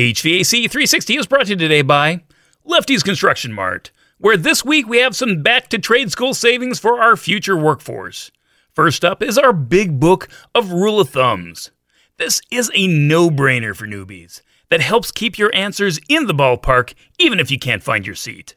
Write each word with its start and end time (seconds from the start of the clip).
HVAC 0.00 0.70
360 0.70 1.18
is 1.18 1.26
brought 1.26 1.44
to 1.44 1.50
you 1.50 1.56
today 1.56 1.82
by 1.82 2.22
Lefty's 2.64 3.02
Construction 3.02 3.52
Mart, 3.52 3.90
where 4.16 4.38
this 4.38 4.64
week 4.64 4.88
we 4.88 4.96
have 4.96 5.14
some 5.14 5.42
back 5.42 5.68
to 5.68 5.78
trade 5.78 6.10
school 6.10 6.32
savings 6.32 6.78
for 6.78 7.02
our 7.02 7.18
future 7.18 7.54
workforce. 7.54 8.30
First 8.72 9.04
up 9.04 9.22
is 9.22 9.36
our 9.36 9.52
big 9.52 10.00
book 10.00 10.30
of 10.54 10.72
rule 10.72 11.00
of 11.00 11.10
thumbs. 11.10 11.70
This 12.16 12.40
is 12.50 12.70
a 12.74 12.86
no 12.86 13.28
brainer 13.28 13.76
for 13.76 13.86
newbies 13.86 14.40
that 14.70 14.80
helps 14.80 15.10
keep 15.12 15.36
your 15.36 15.54
answers 15.54 16.00
in 16.08 16.26
the 16.26 16.32
ballpark 16.32 16.94
even 17.18 17.38
if 17.38 17.50
you 17.50 17.58
can't 17.58 17.82
find 17.82 18.06
your 18.06 18.16
seat. 18.16 18.56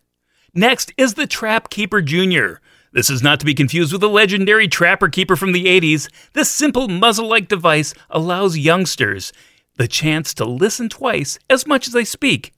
Next 0.54 0.94
is 0.96 1.16
the 1.16 1.28
Trap 1.28 1.70
Keeper 1.70 2.02
Jr. 2.02 2.62
This 2.94 3.10
is 3.10 3.22
not 3.22 3.42
to 3.42 3.46
be 3.46 3.54
confused 3.54 3.92
with 3.92 4.00
the 4.00 4.08
legendary 4.08 4.70
Trapper 4.70 5.10
Keeper 5.10 5.36
from 5.36 5.52
the 5.52 5.66
80s. 5.66 6.10
This 6.32 6.50
simple 6.50 6.88
muzzle 6.88 7.28
like 7.28 7.50
device 7.50 7.94
allows 8.10 8.58
youngsters 8.58 9.34
the 9.76 9.88
chance 9.88 10.34
to 10.36 10.46
listen 10.46 10.90
twice 10.90 11.40
as 11.50 11.66
much 11.68 11.88
as 11.88 11.94
they 11.94 12.06
speak. 12.06 12.54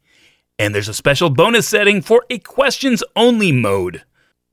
And 0.57 0.73
there's 0.73 0.89
a 0.89 0.93
special 0.93 1.29
bonus 1.29 1.67
setting 1.67 2.01
for 2.01 2.25
a 2.29 2.39
questions 2.39 3.03
only 3.15 3.51
mode. 3.51 4.03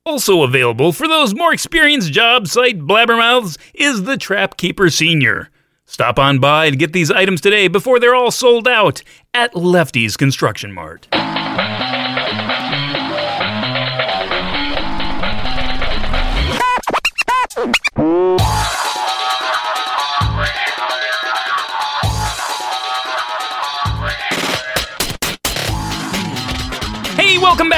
Also 0.05 0.43
available 0.43 0.93
for 0.93 1.07
those 1.07 1.35
more 1.35 1.53
experienced 1.53 2.13
job 2.13 2.49
site 2.49 2.81
blabbermouths 2.81 3.57
is 3.75 4.03
the 4.03 4.17
Trap 4.17 4.57
Keeper 4.57 4.91
Senior. 4.91 5.49
Stop 5.87 6.19
on 6.19 6.41
by 6.41 6.67
and 6.67 6.79
get 6.79 6.93
these 6.93 7.11
items 7.11 7.41
today 7.41 7.69
before 7.69 8.01
they're 8.01 8.15
all 8.15 8.31
sold 8.31 8.67
out 8.67 9.03
at 9.35 9.55
Lefty's 9.55 10.17
Construction 10.17 10.73
Mart. 10.73 11.07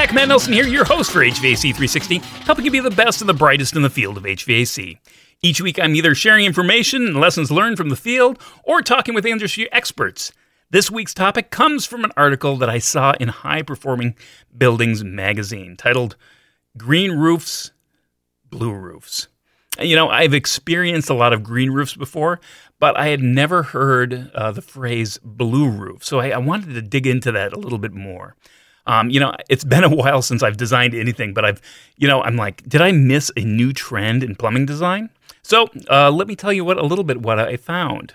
Back. 0.06 0.14
Matt 0.14 0.28
Nelson 0.28 0.52
here, 0.52 0.66
your 0.66 0.84
host 0.84 1.10
for 1.10 1.20
HVAC 1.20 1.62
360, 1.62 2.19
helping 2.44 2.64
you 2.64 2.70
be 2.70 2.80
the 2.80 2.91
best 2.91 3.20
and 3.20 3.28
the 3.28 3.34
brightest 3.34 3.74
in 3.74 3.83
the 3.83 3.88
field 3.88 4.19
of 4.19 4.24
HVAC. 4.24 4.98
Each 5.41 5.60
week, 5.60 5.78
I'm 5.78 5.94
either 5.94 6.14
sharing 6.14 6.44
information 6.44 7.06
and 7.06 7.20
lessons 7.20 7.50
learned 7.50 7.78
from 7.78 7.88
the 7.88 7.97
field 7.97 8.38
or 8.64 8.82
talking 8.82 9.14
with 9.14 9.25
industry 9.25 9.70
experts. 9.72 10.32
This 10.70 10.91
week's 10.91 11.14
topic 11.14 11.50
comes 11.50 11.86
from 11.86 12.05
an 12.05 12.12
article 12.16 12.56
that 12.56 12.69
I 12.69 12.78
saw 12.78 13.14
in 13.19 13.28
High 13.28 13.62
Performing 13.62 14.14
Buildings 14.56 15.02
magazine 15.02 15.77
titled 15.77 16.16
Green 16.77 17.12
Roofs, 17.12 17.72
Blue 18.50 18.72
Roofs. 18.72 19.28
You 19.80 19.97
know, 19.97 20.08
I've 20.08 20.34
experienced 20.34 21.10
a 21.10 21.14
lot 21.14 21.32
of 21.32 21.42
green 21.42 21.70
roofs 21.70 21.97
before, 21.97 22.41
but 22.78 22.97
I 22.97 23.08
had 23.08 23.20
never 23.20 23.62
heard 23.62 24.30
uh, 24.34 24.52
the 24.52 24.62
phrase 24.62 25.19
blue 25.25 25.69
roof. 25.69 26.05
So 26.05 26.20
I, 26.20 26.30
I 26.30 26.38
wanted 26.38 26.75
to 26.75 26.82
dig 26.82 27.06
into 27.06 27.32
that 27.32 27.52
a 27.52 27.58
little 27.58 27.78
bit 27.78 27.92
more. 27.92 28.36
Um, 28.87 29.11
you 29.11 29.21
know, 29.21 29.33
it's 29.49 29.65
been 29.65 29.85
a 29.85 29.95
while 29.95 30.23
since 30.23 30.43
I've 30.43 30.57
designed 30.57 30.95
anything, 30.95 31.35
but 31.35 31.45
I've, 31.45 31.61
you 31.97 32.07
know, 32.07 32.23
I'm 32.23 32.37
like, 32.37 32.63
did 32.69 32.81
I 32.81 32.93
miss 32.93 33.31
a 33.37 33.41
new 33.41 33.73
trend 33.73 34.23
in 34.23 34.35
plumbing 34.35 34.67
design? 34.67 35.11
So 35.43 35.69
uh, 35.91 36.11
let 36.11 36.27
me 36.27 36.37
tell 36.37 36.53
you 36.53 36.65
what 36.65 36.79
a 36.79 36.85
little 36.85 37.05
bit 37.05 37.23
what 37.23 37.39
I 37.39 37.57
found. 37.57 38.15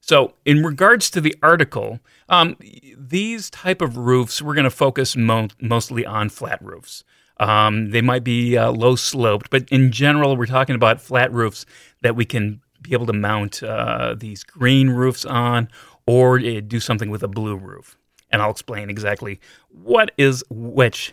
So 0.00 0.34
in 0.44 0.62
regards 0.62 1.08
to 1.10 1.20
the 1.20 1.34
article, 1.42 2.00
um, 2.28 2.56
these 2.98 3.48
type 3.48 3.80
of 3.80 3.96
roofs 3.96 4.42
we're 4.42 4.54
going 4.54 4.64
to 4.64 4.70
focus 4.70 5.16
mo- 5.16 5.48
mostly 5.60 6.04
on 6.04 6.28
flat 6.28 6.62
roofs. 6.62 7.04
Um, 7.40 7.90
they 7.90 8.00
might 8.00 8.22
be 8.22 8.56
uh, 8.56 8.70
low 8.70 8.96
sloped, 8.96 9.50
but 9.50 9.68
in 9.70 9.90
general, 9.90 10.36
we're 10.36 10.46
talking 10.46 10.76
about 10.76 11.00
flat 11.00 11.32
roofs 11.32 11.66
that 12.02 12.14
we 12.14 12.24
can 12.24 12.60
be 12.80 12.92
able 12.92 13.06
to 13.06 13.12
mount 13.12 13.62
uh, 13.62 14.14
these 14.16 14.44
green 14.44 14.90
roofs 14.90 15.24
on, 15.24 15.68
or 16.06 16.38
uh, 16.38 16.60
do 16.60 16.78
something 16.78 17.10
with 17.10 17.22
a 17.22 17.28
blue 17.28 17.56
roof. 17.56 17.96
And 18.34 18.42
I'll 18.42 18.50
explain 18.50 18.90
exactly 18.90 19.38
what 19.68 20.10
is 20.18 20.42
which 20.50 21.12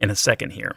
in 0.00 0.10
a 0.10 0.16
second 0.16 0.50
here. 0.50 0.74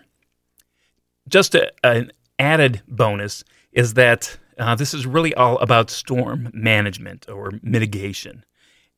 Just 1.27 1.55
a, 1.55 1.71
an 1.83 2.11
added 2.37 2.83
bonus 2.87 3.43
is 3.71 3.95
that 3.95 4.37
uh, 4.59 4.75
this 4.75 4.93
is 4.93 5.07
really 5.07 5.33
all 5.33 5.57
about 5.57 5.89
storm 5.89 6.51
management 6.53 7.27
or 7.27 7.53
mitigation, 7.63 8.45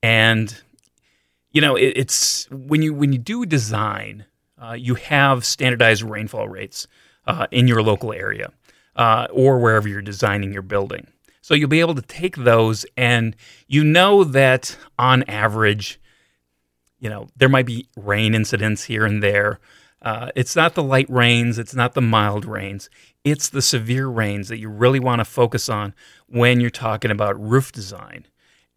and 0.04 0.62
you 1.52 1.62
know 1.62 1.78
it, 1.78 1.94
it's 1.96 2.52
when 2.52 2.82
you 2.82 2.94
when 2.94 3.14
you 3.14 3.20
do 3.20 3.46
design, 3.46 4.26
uh, 4.62 4.74
you 4.74 4.96
have 4.96 5.46
standardized 5.46 6.04
rainfall 6.04 6.50
rates 6.50 6.88
uh, 7.26 7.48
in 7.52 7.70
your 7.70 7.82
local 7.82 8.12
area 8.12 8.52
uh, 8.98 9.28
or 9.32 9.60
wherever 9.60 9.88
you're 9.88 10.02
designing 10.02 10.52
your 10.52 10.62
building. 10.62 11.08
So 11.40 11.54
you'll 11.54 11.70
be 11.70 11.80
able 11.80 11.96
to 11.96 12.02
take 12.02 12.36
those, 12.36 12.86
and 12.98 13.34
you 13.66 13.86
know 13.86 14.26
that 14.26 14.76
on 15.00 15.24
average, 15.24 16.02
you 17.00 17.10
know 17.10 17.28
there 17.36 17.50
might 17.50 17.66
be 17.66 17.88
rain 17.96 18.34
incidents 18.36 18.86
here 18.86 19.06
and 19.06 19.22
there. 19.22 19.60
Uh, 20.02 20.30
it's 20.36 20.56
not 20.56 20.76
the 20.76 20.84
light 20.84 21.10
rains, 21.10 21.58
it's 21.58 21.74
not 21.74 21.94
the 21.94 22.02
mild 22.02 22.46
rains. 22.46 22.90
It's 23.24 23.50
the 23.50 23.62
severe 23.62 24.08
rains 24.08 24.50
that 24.50 24.60
you 24.60 24.70
really 24.70 25.00
want 25.00 25.20
to 25.20 25.26
focus 25.26 25.68
on 25.68 25.96
when 26.28 26.60
you're 26.60 26.70
talking 26.70 27.10
about 27.10 27.40
roof 27.42 27.72
design. 27.72 28.28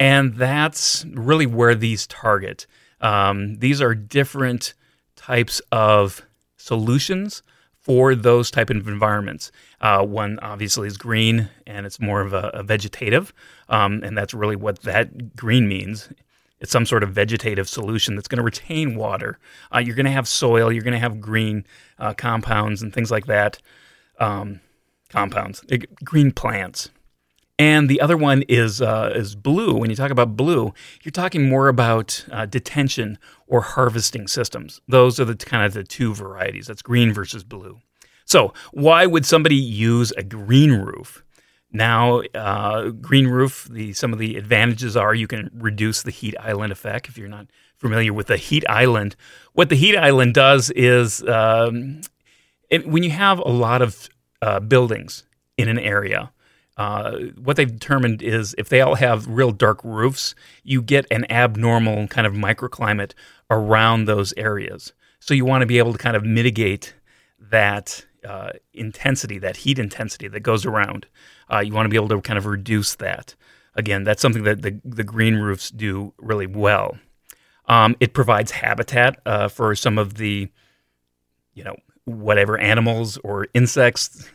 And 0.00 0.36
that's 0.36 1.04
really 1.12 1.44
where 1.44 1.74
these 1.74 2.06
target. 2.06 2.66
Um, 3.00 3.56
these 3.56 3.82
are 3.82 3.94
different 3.94 4.74
types 5.16 5.60
of 5.70 6.22
solutions 6.56 7.42
for 7.88 8.14
those 8.14 8.50
type 8.50 8.70
of 8.70 8.86
environments. 8.88 9.50
Uh, 9.80 10.04
one 10.04 10.38
obviously 10.40 10.86
is 10.86 10.96
green, 10.96 11.48
and 11.66 11.86
it's 11.86 12.00
more 12.00 12.20
of 12.20 12.32
a, 12.32 12.50
a 12.54 12.62
vegetative, 12.62 13.32
um, 13.68 14.02
and 14.04 14.16
that's 14.16 14.34
really 14.34 14.56
what 14.56 14.82
that 14.82 15.34
green 15.36 15.68
means. 15.68 16.10
It's 16.60 16.72
some 16.72 16.86
sort 16.86 17.02
of 17.02 17.10
vegetative 17.10 17.68
solution 17.68 18.14
that's 18.14 18.28
going 18.28 18.38
to 18.38 18.42
retain 18.44 18.96
water. 18.96 19.38
Uh, 19.74 19.78
you're 19.78 19.94
going 19.94 20.06
to 20.06 20.12
have 20.12 20.26
soil. 20.26 20.72
You're 20.72 20.82
going 20.82 20.92
to 20.92 20.98
have 20.98 21.20
green 21.20 21.64
uh, 21.98 22.14
compounds 22.14 22.82
and 22.82 22.92
things 22.92 23.10
like 23.10 23.26
that 23.26 23.58
um, 24.18 24.60
compounds, 25.08 25.62
uh, 25.72 25.76
green 26.04 26.32
plants. 26.32 26.90
And 27.60 27.88
the 27.88 28.00
other 28.00 28.16
one 28.16 28.42
is 28.48 28.80
uh, 28.80 29.12
is 29.16 29.34
blue. 29.34 29.74
When 29.74 29.90
you 29.90 29.96
talk 29.96 30.12
about 30.12 30.36
blue, 30.36 30.72
you're 31.02 31.10
talking 31.10 31.48
more 31.48 31.66
about 31.66 32.24
uh, 32.30 32.46
detention 32.46 33.18
or 33.48 33.62
harvesting 33.62 34.28
systems. 34.28 34.80
Those 34.86 35.18
are 35.18 35.24
the 35.24 35.34
kind 35.34 35.64
of 35.64 35.74
the 35.74 35.82
two 35.82 36.14
varieties. 36.14 36.68
That's 36.68 36.82
green 36.82 37.12
versus 37.12 37.42
blue. 37.42 37.80
So 38.24 38.52
why 38.70 39.06
would 39.06 39.26
somebody 39.26 39.56
use 39.56 40.12
a 40.12 40.22
green 40.22 40.72
roof? 40.72 41.24
Now, 41.70 42.20
uh, 42.34 42.90
green 42.90 43.28
roof. 43.28 43.68
The 43.70 43.92
some 43.92 44.12
of 44.12 44.18
the 44.18 44.36
advantages 44.36 44.96
are 44.96 45.14
you 45.14 45.26
can 45.26 45.50
reduce 45.54 46.02
the 46.02 46.10
heat 46.10 46.34
island 46.40 46.72
effect. 46.72 47.08
If 47.08 47.18
you're 47.18 47.28
not 47.28 47.46
familiar 47.76 48.12
with 48.12 48.28
the 48.28 48.36
heat 48.36 48.64
island, 48.68 49.16
what 49.52 49.68
the 49.68 49.76
heat 49.76 49.96
island 49.96 50.34
does 50.34 50.70
is 50.70 51.22
um, 51.24 52.00
it, 52.70 52.86
when 52.86 53.02
you 53.02 53.10
have 53.10 53.38
a 53.38 53.48
lot 53.48 53.82
of 53.82 54.08
uh, 54.40 54.60
buildings 54.60 55.24
in 55.56 55.68
an 55.68 55.78
area, 55.78 56.32
uh, 56.78 57.12
what 57.36 57.56
they've 57.56 57.72
determined 57.72 58.22
is 58.22 58.54
if 58.56 58.68
they 58.68 58.80
all 58.80 58.94
have 58.94 59.26
real 59.28 59.50
dark 59.50 59.82
roofs, 59.84 60.34
you 60.62 60.80
get 60.80 61.06
an 61.10 61.30
abnormal 61.30 62.06
kind 62.06 62.26
of 62.26 62.32
microclimate 62.32 63.12
around 63.50 64.04
those 64.04 64.32
areas. 64.36 64.92
So 65.20 65.34
you 65.34 65.44
want 65.44 65.62
to 65.62 65.66
be 65.66 65.78
able 65.78 65.92
to 65.92 65.98
kind 65.98 66.16
of 66.16 66.24
mitigate 66.24 66.94
that 67.40 68.06
uh, 68.24 68.50
intensity, 68.72 69.38
that 69.38 69.58
heat 69.58 69.78
intensity 69.78 70.28
that 70.28 70.40
goes 70.40 70.66
around. 70.66 71.06
Uh, 71.52 71.60
you 71.60 71.72
want 71.72 71.86
to 71.86 71.90
be 71.90 71.96
able 71.96 72.08
to 72.08 72.20
kind 72.20 72.38
of 72.38 72.46
reduce 72.46 72.94
that. 72.96 73.34
Again, 73.74 74.04
that's 74.04 74.20
something 74.20 74.42
that 74.44 74.62
the, 74.62 74.80
the 74.84 75.04
green 75.04 75.36
roofs 75.36 75.70
do 75.70 76.12
really 76.18 76.46
well. 76.46 76.98
Um, 77.66 77.96
it 78.00 78.14
provides 78.14 78.50
habitat 78.50 79.20
uh, 79.26 79.48
for 79.48 79.74
some 79.74 79.98
of 79.98 80.14
the, 80.14 80.48
you 81.54 81.64
know, 81.64 81.76
whatever 82.04 82.58
animals 82.58 83.18
or 83.18 83.46
insects, 83.52 84.28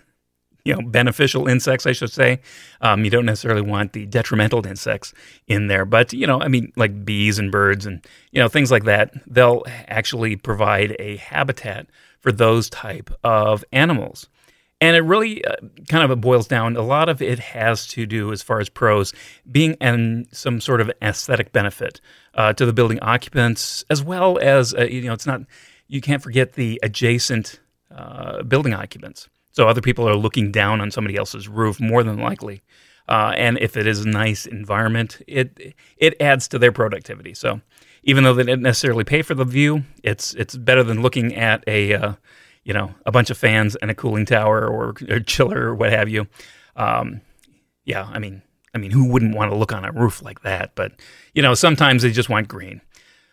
you 0.64 0.74
know, 0.74 0.82
beneficial 0.82 1.48
insects, 1.48 1.86
I 1.86 1.92
should 1.92 2.12
say. 2.12 2.40
Um, 2.80 3.04
you 3.04 3.10
don't 3.10 3.26
necessarily 3.26 3.62
want 3.62 3.94
the 3.94 4.06
detrimental 4.06 4.66
insects 4.66 5.14
in 5.48 5.68
there, 5.68 5.84
but 5.84 6.14
you 6.14 6.28
know, 6.28 6.40
I 6.40 6.48
mean, 6.48 6.72
like 6.76 7.04
bees 7.04 7.40
and 7.40 7.52
birds 7.52 7.86
and 7.86 8.06
you 8.32 8.40
know 8.40 8.48
things 8.48 8.72
like 8.72 8.86
that. 8.86 9.12
They'll 9.28 9.64
actually 9.88 10.36
provide 10.36 10.96
a 11.00 11.18
habitat 11.18 11.88
for 12.24 12.32
those 12.32 12.70
type 12.70 13.12
of 13.24 13.64
animals. 13.72 14.28
And 14.82 14.98
it 14.98 15.02
really 15.02 15.46
uh, 15.46 15.56
kind 15.88 16.10
of 16.10 16.20
boils 16.20 16.48
down. 16.48 16.76
A 16.76 16.82
lot 16.82 17.08
of 17.08 17.22
it 17.22 17.40
has 17.40 17.88
to 17.88 18.06
do, 18.06 18.32
as 18.32 18.42
far 18.42 18.60
as 18.60 18.68
pros, 18.68 19.14
being 19.50 19.78
an 19.80 20.26
some 20.32 20.60
sort 20.60 20.82
of 20.82 20.92
aesthetic 21.02 21.52
benefit 21.52 22.02
uh, 22.34 22.52
to 22.54 22.66
the 22.66 22.74
building 22.74 23.00
occupants, 23.02 23.86
as 23.90 24.04
well 24.04 24.40
as 24.40 24.74
uh, 24.74 24.84
you 24.84 25.04
know, 25.04 25.14
it's 25.14 25.28
not. 25.28 25.42
You 25.88 26.02
can't 26.02 26.24
forget 26.24 26.54
the 26.54 26.80
adjacent 26.82 27.60
uh, 27.96 28.44
building 28.44 28.74
occupants. 28.74 29.30
So 29.52 29.70
other 29.70 29.82
people 29.82 30.10
are 30.10 30.16
looking 30.16 30.52
down 30.52 30.82
on 30.82 30.92
somebody 30.92 31.16
else's 31.16 31.48
roof 31.48 31.80
more 31.80 32.04
than 32.04 32.18
likely. 32.18 32.64
Uh, 33.08 33.34
and 33.36 33.58
if 33.60 33.78
it 33.78 33.86
is 33.86 34.02
a 34.02 34.08
nice 34.08 34.46
environment, 34.46 35.22
it 35.28 35.76
it 35.98 36.20
adds 36.22 36.48
to 36.50 36.60
their 36.60 36.72
productivity. 36.72 37.34
So 37.34 37.62
even 38.04 38.24
though 38.24 38.34
they 38.34 38.44
didn't 38.44 38.62
necessarily 38.62 39.04
pay 39.04 39.22
for 39.22 39.34
the 39.34 39.46
view, 39.46 39.84
it's 40.04 40.34
it's 40.36 40.56
better 40.56 40.84
than 40.84 41.02
looking 41.02 41.36
at 41.36 41.64
a 41.68 41.94
uh, 41.94 42.14
you 42.64 42.74
know 42.74 42.94
a 43.06 43.12
bunch 43.12 43.30
of 43.30 43.38
fans 43.38 43.76
and 43.78 43.90
a 43.90 43.96
cooling 43.96 44.26
tower 44.26 44.68
or, 44.68 44.94
or 45.10 45.20
chiller 45.20 45.70
or 45.70 45.76
what 45.76 45.92
have 45.92 46.10
you. 46.10 46.28
Um, 46.76 47.22
yeah, 47.86 48.10
I 48.12 48.20
mean, 48.20 48.42
I 48.74 48.78
mean, 48.78 48.92
who 48.92 49.06
wouldn't 49.06 49.36
want 49.36 49.52
to 49.52 49.58
look 49.58 49.74
on 49.74 49.86
a 49.86 49.92
roof 49.92 50.22
like 50.22 50.42
that? 50.42 50.76
But 50.76 50.94
you 51.34 51.42
know, 51.42 51.54
sometimes 51.54 52.04
they 52.04 52.12
just 52.12 52.30
want 52.30 52.48
green. 52.48 52.82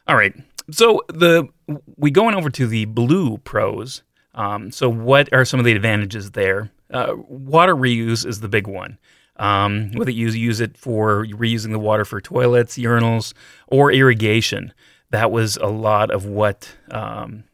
All 0.07 0.17
right. 0.17 0.35
So 0.71 1.03
the 1.09 1.49
we 1.97 2.11
going 2.11 2.35
over 2.35 2.51
to 2.51 2.67
the 2.67 2.85
blue 2.85 3.39
pros. 3.39 4.03
Um, 4.35 4.71
so 4.71 4.89
what 4.89 5.33
are 5.33 5.45
some 5.45 5.59
of 5.59 5.67
the 5.67 5.73
advantages 5.73 6.31
there? 6.33 6.71
Uh, 6.93 7.15
water 7.29 7.75
reuse 7.75 8.25
is 8.25 8.41
the 8.41 8.49
big 8.49 8.67
one. 8.67 8.99
Um, 9.41 9.93
whether 9.93 10.11
you 10.11 10.29
use 10.29 10.61
it 10.61 10.77
for 10.77 11.25
reusing 11.25 11.73
the 11.73 11.79
water 11.79 12.05
for 12.05 12.21
toilets, 12.21 12.77
urinals, 12.77 13.33
or 13.67 13.91
irrigation, 13.91 14.75
that 15.11 15.33
was 15.33 15.57
a 15.57 15.67
lot 15.67 16.11
of 16.11 16.27
what 16.27 16.71
um, 16.91 17.45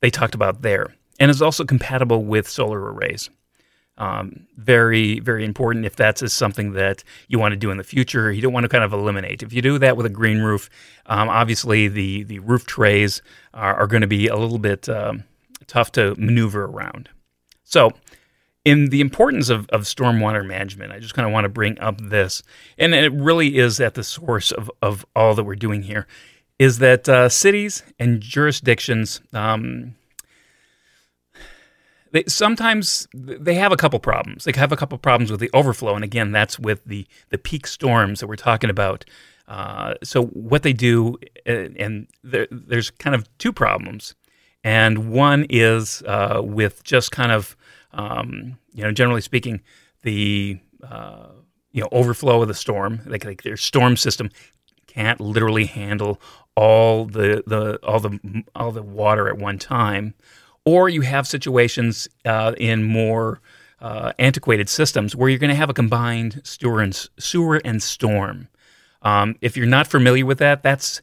they 0.00 0.10
talked 0.10 0.34
about 0.34 0.60
there, 0.60 0.94
and 1.18 1.30
it's 1.30 1.40
also 1.40 1.64
compatible 1.64 2.24
with 2.24 2.46
solar 2.46 2.92
arrays. 2.92 3.30
Um, 3.96 4.46
very, 4.56 5.20
very 5.20 5.44
important 5.44 5.86
if 5.86 5.96
that's 5.96 6.22
is 6.22 6.32
something 6.32 6.72
that 6.72 7.04
you 7.28 7.38
want 7.38 7.52
to 7.52 7.56
do 7.56 7.70
in 7.70 7.78
the 7.78 7.84
future. 7.84 8.30
You 8.30 8.40
don't 8.40 8.52
want 8.52 8.64
to 8.64 8.68
kind 8.68 8.84
of 8.84 8.92
eliminate. 8.92 9.42
If 9.42 9.52
you 9.52 9.60
do 9.60 9.78
that 9.78 9.96
with 9.96 10.06
a 10.06 10.10
green 10.10 10.38
roof, 10.38 10.70
um, 11.06 11.28
obviously 11.28 11.88
the, 11.88 12.22
the 12.22 12.38
roof 12.38 12.64
trays 12.66 13.20
are, 13.52 13.74
are 13.74 13.86
going 13.86 14.00
to 14.00 14.06
be 14.06 14.28
a 14.28 14.36
little 14.36 14.58
bit 14.58 14.88
um, 14.88 15.24
tough 15.66 15.92
to 15.92 16.14
maneuver 16.16 16.64
around. 16.64 17.10
So, 17.64 17.92
in 18.64 18.90
the 18.90 19.00
importance 19.00 19.48
of, 19.48 19.68
of 19.70 19.82
stormwater 19.82 20.46
management, 20.46 20.92
I 20.92 20.98
just 20.98 21.14
kind 21.14 21.26
of 21.26 21.32
want 21.32 21.44
to 21.44 21.48
bring 21.48 21.78
up 21.80 22.00
this, 22.00 22.42
and 22.78 22.94
it 22.94 23.12
really 23.12 23.58
is 23.58 23.80
at 23.80 23.94
the 23.94 24.04
source 24.04 24.52
of, 24.52 24.70
of 24.82 25.06
all 25.16 25.34
that 25.34 25.44
we're 25.44 25.54
doing 25.54 25.82
here, 25.82 26.06
is 26.58 26.78
that 26.78 27.08
uh, 27.08 27.28
cities 27.28 27.82
and 27.98 28.20
jurisdictions 28.20 29.20
um, 29.32 29.94
they, 32.12 32.24
sometimes 32.26 33.06
they 33.14 33.54
have 33.54 33.72
a 33.72 33.76
couple 33.76 33.98
problems. 34.00 34.44
They 34.44 34.52
have 34.56 34.72
a 34.72 34.76
couple 34.76 34.98
problems 34.98 35.30
with 35.30 35.40
the 35.40 35.50
overflow, 35.54 35.94
and 35.94 36.04
again, 36.04 36.32
that's 36.32 36.58
with 36.58 36.84
the 36.84 37.06
the 37.28 37.38
peak 37.38 37.66
storms 37.66 38.20
that 38.20 38.26
we're 38.26 38.36
talking 38.36 38.70
about. 38.70 39.04
Uh, 39.46 39.94
so 40.02 40.26
what 40.26 40.62
they 40.62 40.72
do, 40.72 41.18
and 41.44 42.06
there, 42.22 42.46
there's 42.50 42.90
kind 42.90 43.14
of 43.14 43.28
two 43.38 43.52
problems, 43.52 44.14
and 44.62 45.10
one 45.10 45.46
is 45.50 46.02
uh, 46.06 46.40
with 46.42 46.84
just 46.84 47.10
kind 47.10 47.32
of 47.32 47.56
um, 47.92 48.58
you 48.72 48.82
know, 48.82 48.92
generally 48.92 49.20
speaking, 49.20 49.60
the 50.02 50.58
uh, 50.82 51.28
you 51.72 51.82
know 51.82 51.88
overflow 51.92 52.42
of 52.42 52.48
the 52.48 52.54
storm, 52.54 53.00
like, 53.06 53.24
like 53.24 53.42
their 53.42 53.56
storm 53.56 53.96
system 53.96 54.30
can't 54.86 55.20
literally 55.20 55.66
handle 55.66 56.20
all 56.56 57.04
the 57.04 57.42
the 57.46 57.78
all 57.84 58.00
the 58.00 58.44
all 58.54 58.72
the 58.72 58.82
water 58.82 59.28
at 59.28 59.38
one 59.38 59.58
time 59.58 60.14
or 60.64 60.88
you 60.88 61.00
have 61.02 61.26
situations 61.26 62.08
uh, 62.24 62.54
in 62.58 62.82
more 62.84 63.40
uh, 63.80 64.12
antiquated 64.18 64.68
systems 64.68 65.16
where 65.16 65.28
you're 65.28 65.38
going 65.38 65.50
to 65.50 65.56
have 65.56 65.70
a 65.70 65.74
combined 65.74 66.40
sewer 66.44 66.80
and, 66.80 67.08
sewer 67.18 67.60
and 67.64 67.82
storm. 67.82 68.48
Um, 69.02 69.36
if 69.40 69.56
you're 69.56 69.66
not 69.66 69.86
familiar 69.86 70.26
with 70.26 70.38
that, 70.38 70.62
that's 70.62 71.00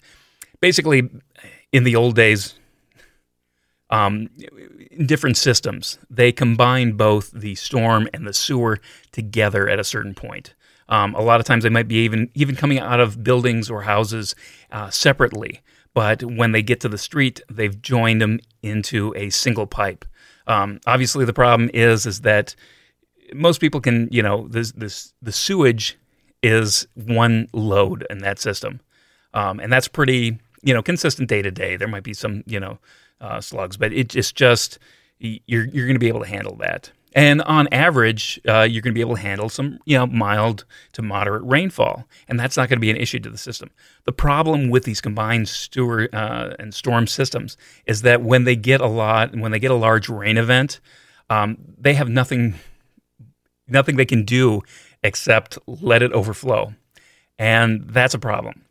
basically 0.61 1.09
in 1.71 1.83
the 1.83 1.95
old 1.95 2.15
days. 2.15 2.53
Um, 3.89 4.29
different 5.05 5.37
systems, 5.37 5.97
they 6.09 6.33
combine 6.33 6.93
both 6.93 7.31
the 7.31 7.55
storm 7.55 8.09
and 8.13 8.27
the 8.27 8.33
sewer 8.33 8.79
together 9.13 9.69
at 9.69 9.79
a 9.79 9.83
certain 9.83 10.13
point. 10.13 10.53
Um, 10.89 11.15
a 11.15 11.21
lot 11.21 11.39
of 11.39 11.45
times, 11.45 11.63
they 11.63 11.69
might 11.69 11.87
be 11.87 12.03
even 12.03 12.29
even 12.33 12.55
coming 12.55 12.79
out 12.79 12.99
of 12.99 13.23
buildings 13.23 13.69
or 13.69 13.83
houses 13.83 14.35
uh, 14.71 14.89
separately 14.89 15.61
but 15.97 16.23
when 16.23 16.51
they 16.51 16.61
get 16.61 16.79
to 16.81 16.89
the 16.89 16.97
street, 16.99 17.41
they've 17.49 17.81
joined 17.81 18.21
them 18.21 18.39
into 18.61 19.15
a 19.15 19.31
single 19.31 19.65
pipe. 19.65 20.05
Um, 20.45 20.79
obviously, 20.85 21.25
the 21.25 21.33
problem 21.33 21.71
is 21.73 22.05
is 22.05 22.21
that 22.21 22.55
most 23.33 23.59
people 23.59 23.81
can, 23.81 24.07
you 24.11 24.21
know, 24.21 24.47
this 24.47 24.73
this 24.73 25.15
the 25.23 25.31
sewage 25.31 25.97
is 26.43 26.87
one 26.93 27.47
load 27.51 28.05
in 28.11 28.19
that 28.19 28.37
system, 28.37 28.79
um, 29.33 29.59
and 29.59 29.73
that's 29.73 29.87
pretty, 29.87 30.37
you 30.61 30.71
know, 30.71 30.83
consistent 30.83 31.29
day 31.29 31.41
to 31.41 31.49
day. 31.49 31.77
There 31.77 31.87
might 31.87 32.03
be 32.03 32.13
some, 32.13 32.43
you 32.45 32.59
know, 32.59 32.77
uh, 33.21 33.41
slugs, 33.41 33.77
but 33.77 33.93
it, 33.93 34.15
it's 34.15 34.31
just 34.31 34.79
you're 35.19 35.65
you're 35.65 35.85
going 35.85 35.95
to 35.95 35.99
be 35.99 36.07
able 36.07 36.21
to 36.21 36.27
handle 36.27 36.55
that. 36.57 36.91
And 37.13 37.41
on 37.43 37.67
average, 37.71 38.39
uh, 38.47 38.61
you're 38.61 38.81
going 38.81 38.93
to 38.93 38.97
be 38.97 39.01
able 39.01 39.15
to 39.15 39.21
handle 39.21 39.49
some, 39.49 39.79
you 39.85 39.97
know, 39.97 40.05
mild 40.05 40.65
to 40.93 41.01
moderate 41.01 41.43
rainfall, 41.43 42.05
and 42.27 42.39
that's 42.39 42.57
not 42.57 42.69
going 42.69 42.77
to 42.77 42.81
be 42.81 42.91
an 42.91 42.97
issue 42.97 43.19
to 43.19 43.29
the 43.29 43.37
system. 43.37 43.71
The 44.03 44.11
problem 44.11 44.69
with 44.69 44.83
these 44.83 45.01
combined 45.01 45.49
sewer 45.49 46.09
uh, 46.13 46.53
and 46.59 46.73
storm 46.73 47.07
systems 47.07 47.57
is 47.87 48.03
that 48.03 48.21
when 48.21 48.43
they 48.43 48.55
get 48.55 48.81
a 48.81 48.87
lot, 48.87 49.35
when 49.35 49.51
they 49.51 49.59
get 49.59 49.71
a 49.71 49.75
large 49.75 50.09
rain 50.09 50.37
event, 50.37 50.79
um, 51.29 51.57
they 51.77 51.95
have 51.95 52.09
nothing, 52.09 52.55
nothing 53.67 53.95
they 53.95 54.05
can 54.05 54.23
do 54.23 54.61
except 55.01 55.57
let 55.65 56.03
it 56.03 56.11
overflow, 56.11 56.73
and 57.39 57.83
that's 57.89 58.13
a 58.13 58.19
problem 58.19 58.63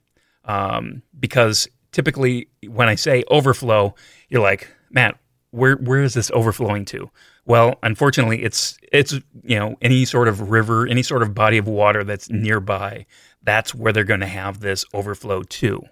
um, 0.45 1.03
because 1.19 1.69
typically 1.97 2.47
when 2.69 2.91
I 2.91 2.95
say 2.95 3.25
overflow, 3.29 3.95
you're 4.29 4.43
like, 4.43 4.69
man, 4.91 5.15
where 5.51 5.77
where 5.77 6.03
is 6.03 6.13
this 6.13 6.31
overflowing 6.33 6.85
to? 6.87 7.11
Well, 7.47 7.79
unfortunately, 7.83 8.43
it's 8.43 8.77
it's 8.93 9.15
you 9.15 9.59
know 9.59 9.79
any 9.81 10.05
sort 10.05 10.29
of 10.29 10.51
river, 10.51 10.87
any 10.87 11.03
sort 11.03 11.23
of 11.23 11.35
body 11.35 11.57
of 11.57 11.67
water 11.67 12.05
that's 12.05 12.29
nearby. 12.29 13.07
That's 13.43 13.75
where 13.75 13.95
they're 13.95 14.05
going 14.05 14.21
to 14.21 14.27
have 14.27 14.61
this 14.61 14.85
overflow 14.93 15.43
to, 15.43 15.83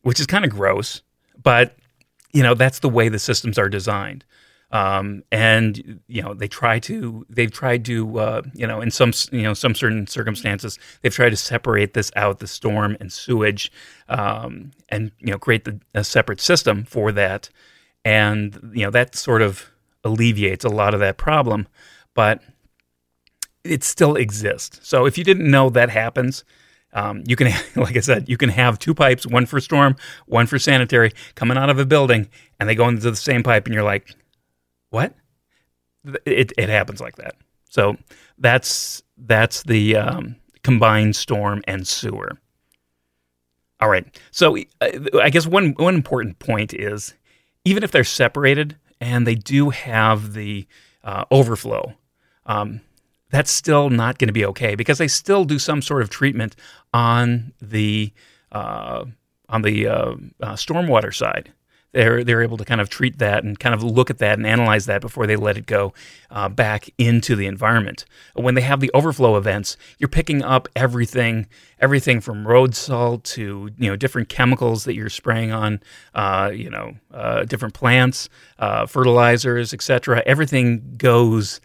which 0.00 0.20
is 0.20 0.26
kind 0.26 0.46
of 0.46 0.52
gross, 0.52 1.02
but 1.42 1.76
you 2.32 2.42
know 2.42 2.54
that's 2.54 2.78
the 2.78 2.88
way 2.88 3.10
the 3.10 3.18
systems 3.18 3.58
are 3.58 3.68
designed. 3.68 4.24
Um, 4.70 5.22
and 5.32 6.00
you 6.08 6.20
know 6.20 6.34
they 6.34 6.46
try 6.46 6.78
to 6.80 7.24
they've 7.30 7.50
tried 7.50 7.86
to 7.86 8.18
uh, 8.18 8.42
you 8.52 8.66
know 8.66 8.82
in 8.82 8.90
some 8.90 9.12
you 9.32 9.42
know 9.42 9.54
some 9.54 9.74
certain 9.74 10.06
circumstances 10.06 10.78
they've 11.00 11.14
tried 11.14 11.30
to 11.30 11.36
separate 11.36 11.94
this 11.94 12.12
out 12.16 12.38
the 12.38 12.46
storm 12.46 12.94
and 13.00 13.10
sewage 13.10 13.72
um, 14.10 14.72
and 14.90 15.10
you 15.20 15.30
know 15.30 15.38
create 15.38 15.64
the, 15.64 15.80
a 15.94 16.04
separate 16.04 16.38
system 16.38 16.84
for 16.84 17.12
that 17.12 17.48
and 18.04 18.72
you 18.74 18.84
know 18.84 18.90
that 18.90 19.14
sort 19.14 19.40
of 19.40 19.70
alleviates 20.04 20.64
a 20.64 20.68
lot 20.68 20.94
of 20.94 21.00
that 21.00 21.16
problem, 21.16 21.68
but 22.14 22.42
it 23.64 23.84
still 23.84 24.16
exists. 24.16 24.80
So 24.82 25.06
if 25.06 25.18
you 25.18 25.24
didn't 25.24 25.50
know 25.50 25.70
that 25.70 25.90
happens, 25.90 26.44
um, 26.92 27.22
you 27.26 27.36
can, 27.36 27.52
like 27.76 27.96
I 27.96 28.00
said, 28.00 28.28
you 28.28 28.36
can 28.36 28.50
have 28.50 28.78
two 28.78 28.94
pipes, 28.94 29.26
one 29.26 29.46
for 29.46 29.60
storm, 29.60 29.96
one 30.26 30.46
for 30.46 30.58
sanitary, 30.58 31.12
coming 31.34 31.58
out 31.58 31.70
of 31.70 31.78
a 31.78 31.86
building, 31.86 32.28
and 32.58 32.68
they 32.68 32.74
go 32.74 32.88
into 32.88 33.10
the 33.10 33.16
same 33.16 33.42
pipe, 33.42 33.66
and 33.66 33.74
you're 33.74 33.84
like, 33.84 34.14
what? 34.90 35.14
It, 36.24 36.52
it 36.56 36.68
happens 36.68 37.00
like 37.00 37.16
that. 37.16 37.34
So 37.68 37.96
that's 38.38 39.02
that's 39.16 39.62
the 39.64 39.96
um, 39.96 40.36
combined 40.62 41.16
storm 41.16 41.62
and 41.66 41.86
sewer. 41.86 42.38
All 43.80 43.88
right. 43.88 44.06
So 44.30 44.56
uh, 44.80 44.90
I 45.22 45.30
guess 45.30 45.46
one 45.46 45.70
one 45.72 45.94
important 45.94 46.38
point 46.38 46.72
is 46.74 47.14
even 47.64 47.82
if 47.82 47.90
they're 47.90 48.04
separated, 48.04 48.76
and 49.00 49.26
they 49.26 49.34
do 49.34 49.70
have 49.70 50.32
the 50.32 50.66
uh, 51.04 51.24
overflow, 51.30 51.94
um, 52.46 52.80
that's 53.30 53.50
still 53.50 53.90
not 53.90 54.18
going 54.18 54.28
to 54.28 54.32
be 54.32 54.46
okay 54.46 54.74
because 54.74 54.98
they 54.98 55.08
still 55.08 55.44
do 55.44 55.58
some 55.58 55.82
sort 55.82 56.02
of 56.02 56.10
treatment 56.10 56.56
on 56.94 57.52
the 57.60 58.12
uh, 58.50 59.04
on 59.48 59.62
the 59.62 59.86
uh, 59.86 60.12
uh, 60.40 60.54
stormwater 60.54 61.14
side 61.14 61.52
they're 61.92 62.22
they're 62.22 62.42
able 62.42 62.56
to 62.56 62.64
kind 62.64 62.80
of 62.80 62.88
treat 62.88 63.18
that 63.18 63.44
and 63.44 63.58
kind 63.58 63.74
of 63.74 63.82
look 63.82 64.10
at 64.10 64.18
that 64.18 64.38
and 64.38 64.46
analyze 64.46 64.86
that 64.86 65.00
before 65.00 65.26
they 65.26 65.36
let 65.36 65.56
it 65.56 65.66
go 65.66 65.94
uh, 66.30 66.48
back 66.48 66.90
into 66.98 67.34
the 67.34 67.46
environment. 67.46 68.04
When 68.34 68.54
they 68.54 68.60
have 68.60 68.80
the 68.80 68.90
overflow 68.92 69.36
events, 69.36 69.76
you're 69.98 70.08
picking 70.08 70.42
up 70.42 70.68
everything 70.76 71.46
everything 71.80 72.20
from 72.20 72.46
road 72.46 72.74
salt 72.74 73.24
to 73.24 73.70
you 73.78 73.88
know 73.90 73.96
different 73.96 74.28
chemicals 74.28 74.84
that 74.84 74.94
you're 74.94 75.08
spraying 75.08 75.52
on 75.52 75.80
uh, 76.14 76.50
you 76.54 76.70
know 76.70 76.94
uh, 77.12 77.44
different 77.44 77.74
plants, 77.74 78.28
uh, 78.58 78.86
fertilizers, 78.86 79.72
etc. 79.72 80.22
Everything 80.26 80.94
goes 80.96 81.60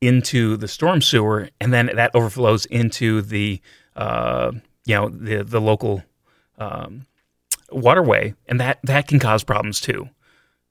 into 0.00 0.56
the 0.56 0.68
storm 0.68 1.02
sewer, 1.02 1.50
and 1.60 1.72
then 1.72 1.90
that 1.94 2.10
overflows 2.14 2.66
into 2.66 3.20
the 3.20 3.60
uh, 3.96 4.52
you 4.86 4.94
know 4.94 5.08
the 5.08 5.44
the 5.44 5.60
local 5.60 6.02
um, 6.58 7.06
waterway, 7.70 8.34
and 8.46 8.60
that 8.60 8.78
that 8.84 9.08
can 9.08 9.18
cause 9.18 9.44
problems 9.44 9.80
too. 9.80 10.08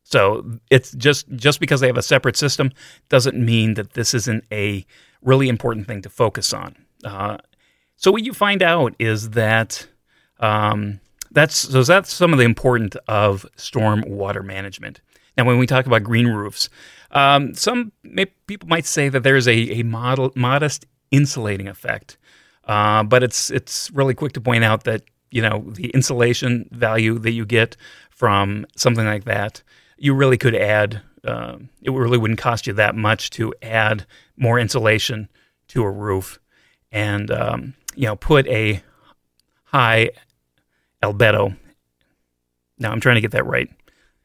So 0.04 0.50
it's 0.70 0.92
just 0.94 1.28
just 1.36 1.60
because 1.60 1.82
they 1.82 1.88
have 1.88 1.98
a 1.98 2.02
separate 2.02 2.38
system 2.38 2.72
doesn't 3.10 3.38
mean 3.38 3.74
that 3.74 3.94
this 3.94 4.14
isn't 4.14 4.46
a 4.52 4.86
really 5.22 5.50
important 5.50 5.88
thing 5.88 6.02
to 6.04 6.10
focus 6.10 6.54
on. 6.54 6.76
Uh, 7.04 7.38
so 7.98 8.12
what 8.12 8.24
you 8.24 8.34
find 8.34 8.62
out 8.62 8.96
is 9.00 9.32
that 9.32 9.88
um, 10.40 11.00
that's 11.32 11.56
so 11.56 11.84
that's 11.84 12.14
some 12.14 12.32
of 12.32 12.40
the 12.40 12.46
important 12.46 12.96
of 13.08 13.46
storm 13.56 14.04
water 14.08 14.44
management. 14.44 15.02
Now, 15.38 15.46
when 15.46 15.60
we 15.60 15.68
talk 15.68 15.86
about 15.86 16.04
green 16.04 16.28
roofs, 16.28 16.70
um, 17.12 17.54
some 17.54 17.92
may, 18.04 18.26
people 18.26 18.68
might 18.68 18.86
say 18.86 19.10
that 19.10 19.22
there's 19.22 19.48
a, 19.48 19.80
a 19.80 19.84
model, 19.84 20.32
modest 20.36 20.86
insulating 21.12 21.68
effect, 21.68 22.18
uh, 22.66 23.04
but 23.04 23.24
it's 23.24 23.52
it's 23.52 23.92
really 23.92 24.14
quick 24.14 24.34
to 24.34 24.42
point 24.42 24.64
out 24.64 24.84
that 24.86 25.04
you 25.32 25.42
know 25.42 25.66
the 25.72 25.90
insulation 25.90 26.68
value 26.72 27.20
that 27.20 27.32
you 27.32 27.46
get 27.46 27.76
from 28.10 28.66
something 28.76 29.06
like 29.06 29.26
that, 29.26 29.62
you 29.98 30.14
really 30.14 30.38
could 30.38 30.56
add. 30.56 31.02
Uh, 31.24 31.58
it 31.82 31.92
really 31.92 32.18
wouldn't 32.18 32.40
cost 32.40 32.68
you 32.68 32.74
that 32.74 32.96
much 32.96 33.30
to 33.32 33.54
add 33.62 34.06
more 34.38 34.58
insulation 34.60 35.28
to 35.68 35.84
a 35.84 35.92
roof, 35.92 36.40
and 36.92 37.30
um, 37.32 37.74
you 37.96 38.06
know 38.06 38.16
put 38.16 38.48
a 38.48 38.82
high 39.66 40.10
albedo 41.04 41.56
Now 42.80 42.92
I'm 42.92 43.00
trying 43.00 43.16
to 43.16 43.22
get 43.22 43.32
that 43.32 43.46
right 43.46 43.70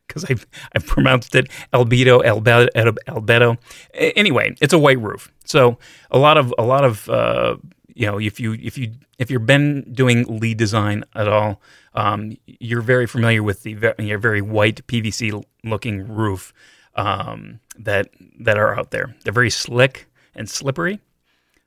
because 0.07 0.25
I've, 0.31 0.47
I've 0.75 0.87
pronounced 0.87 1.35
it 1.35 1.49
albedo, 1.73 2.23
albedo, 2.23 2.69
albedo. 3.09 3.59
Anyway, 3.95 4.55
it's 4.61 4.73
a 4.73 4.79
white 4.79 5.01
roof. 5.01 5.33
So 5.45 5.79
a 6.11 6.19
lot 6.19 6.37
of 6.37 6.55
a 6.59 6.63
lot 6.63 6.85
of 6.85 7.09
uh, 7.09 7.57
you 7.95 8.07
know 8.07 8.19
if 8.19 8.41
you 8.41 8.55
if 8.55 8.77
you 8.79 8.93
if 9.19 9.31
you've 9.31 9.47
been 9.47 9.93
doing 9.93 10.25
LEED 10.25 10.59
design 10.59 11.05
at 11.15 11.29
all, 11.29 11.61
um, 11.95 12.37
you're 12.47 12.83
very 12.83 13.07
familiar 13.07 13.43
with 13.43 13.63
the 13.63 13.75
very, 13.75 14.15
very 14.17 14.43
white 14.43 14.87
PVC 14.87 15.43
looking 15.65 16.09
roof 16.09 16.53
um, 16.95 17.61
that 17.79 18.09
that 18.41 18.59
are 18.59 18.79
out 18.79 18.91
there. 18.91 19.15
They're 19.25 19.33
very 19.33 19.51
slick 19.51 20.09
and 20.35 20.49
slippery, 20.49 21.01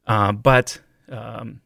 uh, 0.07 0.31
but 0.31 0.79
um, 1.09 1.61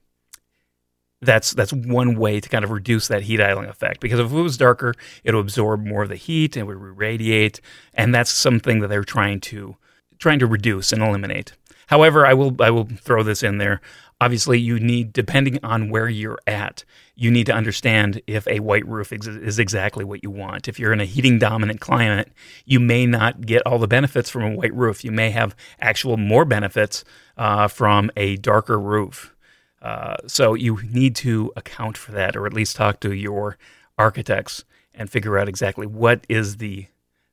that's 1.22 1.52
that's 1.52 1.74
one 1.74 2.18
way 2.18 2.40
to 2.40 2.50
kind 2.50 2.64
of 2.64 2.72
reduce 2.72 3.08
that 3.08 3.24
heat 3.24 3.42
island 3.42 3.70
effect. 3.70 4.00
Because 4.00 4.20
if 4.20 4.32
it 4.32 4.36
was 4.36 4.58
darker, 4.58 4.94
it 5.24 5.34
would 5.34 5.42
absorb 5.42 5.86
more 5.86 6.04
of 6.04 6.10
the 6.10 6.16
heat 6.16 6.56
and 6.56 6.70
it 6.70 6.74
would 6.74 6.98
radiate, 6.98 7.62
and 7.94 8.14
that's 8.14 8.32
something 8.32 8.80
that 8.80 8.88
they're 8.88 9.04
trying 9.04 9.40
to 9.42 9.76
trying 10.18 10.40
to 10.40 10.48
reduce 10.48 10.92
and 10.92 11.02
eliminate. 11.02 11.54
However, 11.88 12.26
I 12.26 12.34
will 12.34 12.56
I 12.62 12.70
will 12.70 12.86
throw 12.86 13.24
this 13.24 13.44
in 13.44 13.58
there. 13.58 13.82
Obviously, 14.22 14.60
you 14.60 14.80
need 14.80 15.14
depending 15.14 15.60
on 15.64 15.90
where 15.90 16.10
you're 16.10 16.40
at, 16.46 16.84
you 17.16 17.32
need 17.32 17.46
to 17.46 17.54
understand 17.54 18.22
if 18.28 18.48
a 18.48 18.60
white 18.60 18.86
roof 18.88 19.14
ex- 19.14 19.28
is 19.28 19.60
exactly 19.60 20.04
what 20.04 20.24
you 20.24 20.30
want. 20.30 20.68
If 20.68 20.78
you're 20.78 20.92
in 20.92 21.00
a 21.00 21.06
heating 21.06 21.40
dominant 21.40 21.80
climate, 21.80 22.30
you 22.66 22.80
may 22.82 23.06
not 23.06 23.46
get 23.46 23.62
all 23.66 23.80
the 23.80 23.88
benefits 23.88 24.30
from 24.30 24.44
a 24.44 24.56
white 24.56 24.74
roof. 24.74 25.06
You 25.06 25.12
may 25.12 25.30
have 25.30 25.56
actual 25.80 26.18
more 26.18 26.44
benefits 26.44 27.06
uh, 27.38 27.70
from 27.70 28.12
a 28.18 28.36
darker 28.38 28.80
roof. 28.80 29.34
Uh, 29.82 30.18
so 30.28 30.54
you 30.54 30.80
need 30.84 31.16
to 31.16 31.54
account 31.56 31.98
for 31.98 32.12
that, 32.12 32.36
or 32.36 32.46
at 32.46 32.54
least 32.54 32.76
talk 32.76 33.00
to 33.00 33.14
your 33.14 33.58
architects 33.98 34.66
and 34.94 35.10
figure 35.10 35.38
out 35.38 35.48
exactly 35.48 35.88
what 35.88 36.26
is 36.28 36.58
the 36.58 36.88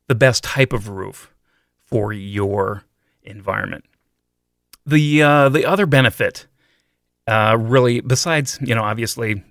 the 0.07 0.15
best 0.15 0.45
type 0.45 0.73
of 0.73 0.89
roof 0.89 1.33
for 1.85 2.13
your 2.13 2.85
environment. 3.23 3.85
The 4.85 5.23
uh, 5.23 5.49
the 5.49 5.65
other 5.65 5.87
benefit, 5.87 6.47
uh, 7.27 7.57
really, 7.59 8.01
besides 8.01 8.59
you 8.61 8.75
know 8.75 8.83
obviously 8.83 9.43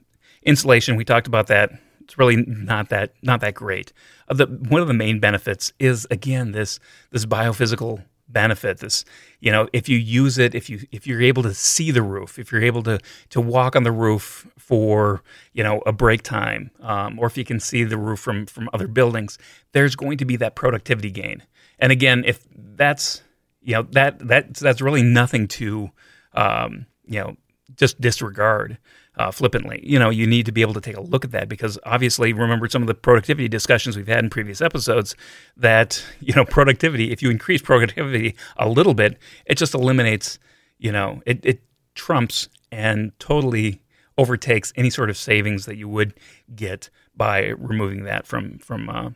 insulation, 0.43 0.95
we 0.95 1.05
talked 1.05 1.27
about 1.27 1.47
that. 1.47 1.71
It's 2.01 2.17
really 2.17 2.37
not 2.47 2.89
that 2.89 3.13
not 3.21 3.41
that 3.41 3.55
great. 3.55 3.91
Uh, 4.27 4.35
the 4.35 4.45
one 4.45 4.81
of 4.81 4.87
the 4.87 4.93
main 4.93 5.19
benefits 5.19 5.73
is 5.79 6.07
again 6.11 6.51
this 6.51 6.79
this 7.11 7.25
biophysical 7.25 8.03
benefit 8.27 8.79
this 8.79 9.05
you 9.39 9.51
know 9.51 9.67
if 9.71 9.87
you 9.87 9.97
use 9.97 10.39
it 10.39 10.55
if 10.55 10.67
you 10.67 10.79
if 10.91 11.05
you're 11.05 11.21
able 11.21 11.43
to 11.43 11.53
see 11.53 11.91
the 11.91 12.01
roof 12.01 12.39
if 12.39 12.51
you're 12.51 12.63
able 12.63 12.81
to 12.81 12.99
to 13.29 13.39
walk 13.39 13.75
on 13.75 13.83
the 13.83 13.91
roof 13.91 14.47
for 14.57 15.21
you 15.53 15.63
know 15.63 15.81
a 15.85 15.91
break 15.91 16.23
time 16.23 16.71
um, 16.81 17.19
or 17.19 17.27
if 17.27 17.37
you 17.37 17.45
can 17.45 17.59
see 17.59 17.83
the 17.83 17.97
roof 17.97 18.19
from 18.19 18.47
from 18.47 18.67
other 18.73 18.87
buildings 18.87 19.37
there's 19.73 19.95
going 19.95 20.17
to 20.17 20.25
be 20.25 20.35
that 20.35 20.55
productivity 20.55 21.11
gain 21.11 21.43
and 21.77 21.91
again 21.91 22.23
if 22.25 22.43
that's 22.75 23.21
you 23.61 23.73
know 23.73 23.83
that 23.91 24.17
that 24.27 24.53
that's 24.55 24.81
really 24.81 25.03
nothing 25.03 25.47
to 25.47 25.91
um, 26.33 26.87
you 27.05 27.19
know 27.19 27.37
just 27.75 27.99
disregard 27.99 28.77
uh, 29.17 29.31
flippantly. 29.31 29.81
You 29.83 29.99
know, 29.99 30.09
you 30.09 30.27
need 30.27 30.45
to 30.45 30.51
be 30.51 30.61
able 30.61 30.73
to 30.73 30.81
take 30.81 30.97
a 30.97 31.01
look 31.01 31.25
at 31.25 31.31
that 31.31 31.49
because 31.49 31.79
obviously, 31.85 32.33
remember 32.33 32.67
some 32.67 32.81
of 32.83 32.87
the 32.87 32.93
productivity 32.93 33.47
discussions 33.47 33.95
we've 33.95 34.07
had 34.07 34.23
in 34.23 34.29
previous 34.29 34.61
episodes 34.61 35.15
that, 35.57 36.03
you 36.19 36.33
know, 36.33 36.45
productivity, 36.45 37.11
if 37.11 37.21
you 37.21 37.29
increase 37.29 37.61
productivity 37.61 38.35
a 38.57 38.67
little 38.67 38.93
bit, 38.93 39.17
it 39.45 39.57
just 39.57 39.73
eliminates, 39.73 40.39
you 40.77 40.91
know, 40.91 41.21
it, 41.25 41.39
it 41.43 41.61
trumps 41.95 42.49
and 42.71 43.17
totally 43.19 43.81
overtakes 44.17 44.71
any 44.75 44.89
sort 44.89 45.09
of 45.09 45.17
savings 45.17 45.65
that 45.65 45.77
you 45.77 45.87
would 45.87 46.13
get 46.55 46.89
by 47.15 47.47
removing 47.57 48.03
that 48.03 48.25
from, 48.25 48.57
from 48.59 48.89
uh, 48.89 49.09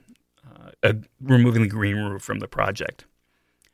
uh, 0.83 0.93
removing 1.21 1.61
the 1.61 1.67
green 1.67 1.97
roof 1.97 2.21
from 2.21 2.39
the 2.39 2.47
project. 2.47 3.05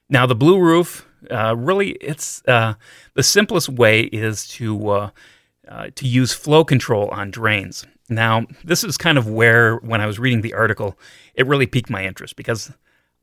Now, 0.09 0.25
the 0.25 0.35
blue 0.35 0.59
roof, 0.59 1.07
uh, 1.31 1.55
really, 1.55 1.91
it's 1.93 2.43
uh, 2.47 2.75
the 3.15 3.23
simplest 3.23 3.69
way 3.69 4.01
is 4.01 4.47
to 4.49 4.89
uh, 4.89 5.09
uh, 5.67 5.87
to 5.95 6.07
use 6.07 6.31
flow 6.33 6.63
control 6.63 7.09
on 7.09 7.31
drains. 7.31 7.85
Now, 8.07 8.45
this 8.63 8.83
is 8.83 8.97
kind 8.97 9.17
of 9.17 9.27
where, 9.27 9.77
when 9.77 9.99
I 9.99 10.05
was 10.05 10.19
reading 10.19 10.41
the 10.41 10.53
article, 10.53 10.97
it 11.33 11.47
really 11.47 11.65
piqued 11.65 11.89
my 11.89 12.05
interest 12.05 12.35
because 12.35 12.71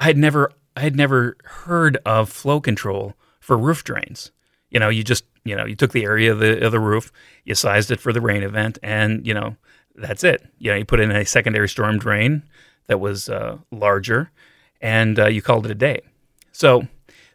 I 0.00 0.04
had 0.04 0.16
never, 0.16 0.50
I 0.76 0.80
had 0.80 0.96
never 0.96 1.36
heard 1.44 1.98
of 2.04 2.28
flow 2.28 2.60
control 2.60 3.14
for 3.38 3.56
roof 3.56 3.84
drains. 3.84 4.32
You 4.70 4.80
know, 4.80 4.88
you 4.88 5.04
just, 5.04 5.24
you 5.44 5.54
know, 5.54 5.66
you 5.66 5.76
took 5.76 5.92
the 5.92 6.04
area 6.04 6.32
of 6.32 6.40
the 6.40 6.64
of 6.64 6.72
the 6.72 6.80
roof, 6.80 7.12
you 7.44 7.54
sized 7.54 7.90
it 7.92 8.00
for 8.00 8.12
the 8.12 8.20
rain 8.20 8.42
event, 8.42 8.78
and 8.82 9.24
you 9.24 9.34
know, 9.34 9.56
that's 9.94 10.24
it. 10.24 10.42
You 10.58 10.72
know, 10.72 10.76
you 10.78 10.84
put 10.84 11.00
in 11.00 11.12
a 11.12 11.24
secondary 11.24 11.68
storm 11.68 11.98
drain 11.98 12.42
that 12.88 12.98
was 12.98 13.28
uh, 13.28 13.58
larger, 13.70 14.32
and 14.80 15.18
uh, 15.18 15.26
you 15.26 15.42
called 15.42 15.66
it 15.66 15.70
a 15.70 15.76
day. 15.76 16.00
So 16.52 16.87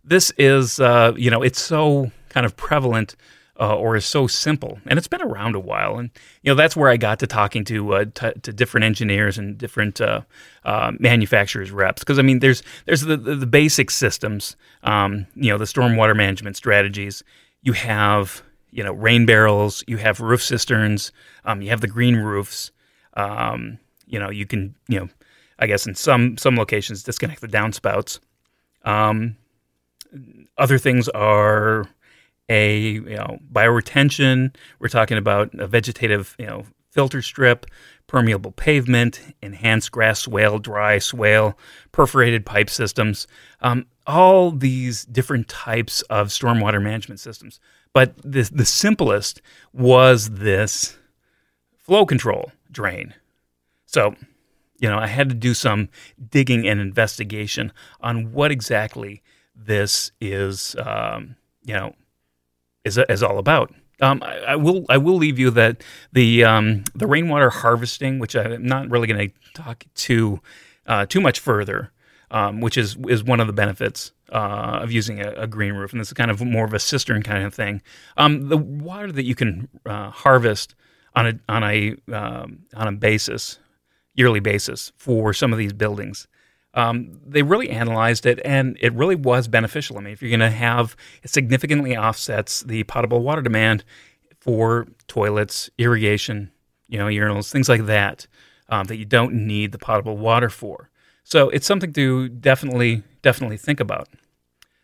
this 0.04 0.32
is, 0.38 0.80
uh, 0.80 1.14
you 1.18 1.30
know, 1.30 1.42
it's 1.42 1.62
so 1.62 2.12
kind 2.30 2.46
of 2.46 2.56
prevalent 2.56 3.16
uh, 3.60 3.76
or 3.76 3.96
is 3.96 4.06
so 4.06 4.28
simple, 4.28 4.80
and 4.86 4.98
it's 4.98 5.08
been 5.08 5.22
around 5.22 5.56
a 5.56 5.60
while. 5.60 5.98
And 5.98 6.12
you 6.44 6.52
know 6.52 6.56
that's 6.56 6.76
where 6.76 6.90
I 6.90 6.98
got 6.98 7.20
to 7.20 7.28
talking 7.28 7.64
to 7.66 7.94
uh, 7.94 8.06
t- 8.14 8.40
to 8.42 8.54
different 8.54 8.84
engineers 8.84 9.38
and 9.38 9.58
different 9.58 10.00
uh, 10.00 10.22
uh 10.64 10.92
manufacturers 11.00 11.72
reps. 11.72 12.02
Because 12.02 12.20
I 12.20 12.22
mean, 12.22 12.40
there's 12.40 12.62
there's 12.86 13.02
the, 13.02 13.18
the, 13.18 13.36
the 13.36 13.48
basic 13.48 13.90
systems, 13.90 14.56
um, 14.84 15.26
you 15.36 15.50
know, 15.50 15.58
the 15.58 15.66
stormwater 15.66 16.16
management 16.16 16.56
strategies. 16.56 17.24
You 17.64 17.74
have 17.74 18.44
you 18.72 18.84
know 18.84 18.94
rain 18.94 19.26
barrels, 19.26 19.84
you 19.88 19.98
have 19.98 20.20
roof 20.20 20.44
cisterns, 20.44 21.12
um, 21.46 21.62
you 21.62 21.70
have 21.70 21.82
the 21.82 21.88
green 21.88 22.16
roofs. 22.16 22.72
Um, 23.16 23.80
you 24.06 24.20
know, 24.20 24.30
you 24.30 24.46
can 24.46 24.76
you 24.88 25.00
know, 25.00 25.10
I 25.58 25.66
guess 25.66 25.88
in 25.88 25.96
some 25.96 26.38
some 26.38 26.56
locations 26.56 27.02
disconnect 27.04 27.42
the 27.42 27.48
downspouts. 27.48 28.20
Um, 28.88 29.36
other 30.58 30.77
things 30.77 31.10
are 31.10 31.88
a 32.50 32.79
you 32.79 33.15
know 33.15 33.39
bioretention. 33.51 34.56
We're 34.79 34.88
talking 34.88 35.17
about 35.17 35.53
a 35.56 35.67
vegetative 35.67 36.36
you 36.39 36.46
know 36.46 36.63
filter 36.91 37.22
strip, 37.22 37.65
permeable 38.08 38.53
pavement, 38.53 39.22
enhanced 39.41 39.91
grass 39.91 40.22
swale, 40.22 40.58
dry 40.58 41.00
swale, 41.00 41.58
perforated 41.91 42.46
pipe 42.46 42.70
systems. 42.70 43.27
Um, 43.62 43.86
all 44.08 44.51
these 44.51 45.03
different 45.03 45.50
types 45.50 46.01
of 46.03 46.29
stormwater 46.29 46.82
management 46.82 47.20
systems. 47.20 47.60
But 47.94 48.15
the 48.24 48.50
the 48.53 48.65
simplest 48.65 49.41
was 49.74 50.29
this 50.29 50.98
flow 51.75 52.06
control 52.06 52.51
drain. 52.72 53.13
So, 53.86 54.15
you 54.80 54.90
know, 54.90 54.98
I 54.98 55.08
had 55.08 55.30
to 55.30 55.36
do 55.36 55.54
some 55.54 55.90
digging 56.30 56.68
and 56.68 56.80
investigation 56.80 57.72
on 58.02 58.32
what 58.32 58.52
exactly 58.52 59.22
this 59.56 60.12
is. 60.22 60.76
Um, 60.80 61.36
you 61.68 61.74
know 61.74 61.94
is, 62.88 62.98
is 62.98 63.22
all 63.22 63.38
about. 63.38 63.74
Um, 64.02 64.24
I, 64.24 64.38
I, 64.40 64.56
will 64.56 64.86
I 64.90 64.98
will 64.98 65.18
leave 65.18 65.38
you 65.38 65.52
that 65.52 65.84
the 66.14 66.44
um, 66.44 66.84
the 66.96 67.08
rainwater 67.08 67.50
harvesting, 67.50 68.20
which 68.20 68.36
I'm 68.36 68.66
not 68.66 68.90
really 68.90 69.08
going 69.08 69.30
to 69.30 69.54
talk 69.54 69.86
to 69.96 70.40
uh, 70.86 71.06
too 71.06 71.20
much 71.20 71.40
further, 71.40 71.92
um, 72.32 72.62
which 72.62 72.78
is 72.78 72.96
is 73.08 73.24
one 73.24 73.40
of 73.40 73.48
the 73.48 73.54
benefits 73.54 74.12
uh, 74.32 74.80
of 74.82 74.92
using 74.92 75.20
a, 75.20 75.32
a, 75.32 75.48
green 75.48 75.74
roof, 75.74 75.92
and 75.92 76.00
this 76.00 76.10
is 76.10 76.14
kind 76.14 76.32
of 76.32 76.42
more 76.42 76.66
of 76.66 76.74
a 76.74 76.80
cistern 76.80 77.24
kind 77.24 77.44
of 77.44 77.54
thing. 77.54 77.82
Um, 78.18 78.50
the 78.50 78.58
water 78.58 79.12
that 79.12 79.26
you 79.26 79.36
can 79.36 79.68
uh, 79.86 80.12
harvest 80.12 80.76
on 81.16 81.28
a 81.28 81.40
on 81.50 81.64
a 81.64 81.96
um, 82.14 82.60
on 82.76 82.88
a 82.88 82.92
basis, 82.92 83.58
yearly 84.18 84.42
basis 84.42 84.92
for 84.98 85.34
some 85.34 85.54
of 85.54 85.60
these 85.60 85.72
buildings 85.72 86.28
um, 86.78 87.20
they 87.26 87.42
really 87.42 87.72
analyzed 87.72 88.28
it 88.28 88.40
and 88.46 88.78
it 88.80 88.94
really 88.94 89.16
was 89.16 89.48
beneficial. 89.48 89.98
I 89.98 90.02
mean, 90.02 90.14
if 90.14 90.22
you're 90.22 90.30
going 90.30 90.40
to 90.42 90.52
have 90.52 90.96
it 91.24 91.32
significantly 91.32 91.98
offsets 91.98 92.62
the 92.62 92.84
potable 92.84 93.24
water 93.24 93.42
demand 93.42 93.84
for 94.40 94.88
toilets, 95.08 95.72
irrigation, 95.80 96.52
you 96.88 97.00
know, 97.00 97.08
urinals, 97.08 97.52
things 97.52 97.68
like 97.68 97.88
that, 97.88 98.28
um, 98.70 98.86
that 98.86 98.98
you 98.98 99.06
don't 99.06 99.34
need 99.34 99.72
the 99.72 99.80
potable 99.80 100.18
water 100.18 100.52
for. 100.52 100.92
So 101.24 101.50
it's 101.50 101.66
something 101.66 101.92
to 101.94 102.30
definitely, 102.30 103.02
definitely 103.24 103.58
think 103.58 103.80
about. 103.80 104.08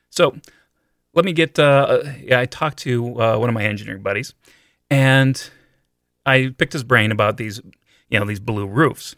So 0.09 0.35
let 1.13 1.25
me 1.25 1.31
get, 1.31 1.59
uh, 1.59 2.01
yeah, 2.19 2.39
I 2.39 2.47
talked 2.47 2.79
to 2.79 3.21
uh, 3.21 3.37
one 3.37 3.49
of 3.49 3.53
my 3.53 3.65
engineering 3.65 4.01
buddies 4.01 4.33
and 4.89 5.47
I 6.25 6.55
picked 6.57 6.73
his 6.73 6.83
brain 6.83 7.11
about 7.11 7.37
these, 7.37 7.61
you 8.09 8.19
know, 8.19 8.25
these 8.25 8.39
blue 8.39 8.65
roofs. 8.65 9.15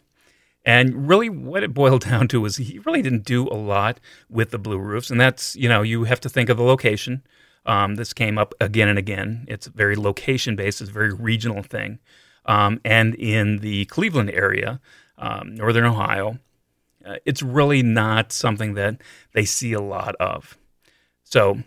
And 0.66 1.08
really, 1.08 1.30
what 1.30 1.62
it 1.62 1.72
boiled 1.72 2.04
down 2.10 2.28
to 2.28 2.40
was 2.40 2.56
he 2.56 2.80
really 2.80 3.00
didn't 3.00 3.24
do 3.24 3.48
a 3.48 3.54
lot 3.56 4.00
with 4.28 4.50
the 4.50 4.58
blue 4.58 4.78
roofs. 4.78 5.10
And 5.10 5.20
that's, 5.20 5.56
you 5.56 5.68
know, 5.68 5.82
you 5.82 6.04
have 6.04 6.20
to 6.20 6.28
think 6.28 6.50
of 6.50 6.58
the 6.58 6.64
location. 6.64 7.22
Um, 7.64 7.94
this 7.94 8.12
came 8.12 8.36
up 8.36 8.54
again 8.60 8.88
and 8.88 8.98
again. 8.98 9.44
It's 9.48 9.66
very 9.68 9.96
location 9.96 10.56
based, 10.56 10.80
it's 10.80 10.90
a 10.90 10.92
very 10.92 11.12
regional 11.12 11.62
thing. 11.62 11.98
Um, 12.44 12.80
and 12.84 13.14
in 13.16 13.58
the 13.58 13.86
Cleveland 13.86 14.30
area, 14.30 14.80
um, 15.18 15.54
Northern 15.54 15.84
Ohio, 15.84 16.38
uh, 17.04 17.16
it's 17.24 17.42
really 17.42 17.82
not 17.82 18.32
something 18.32 18.74
that 18.74 19.00
they 19.32 19.44
see 19.44 19.72
a 19.72 19.80
lot 19.80 20.14
of. 20.16 20.56
So, 21.24 21.58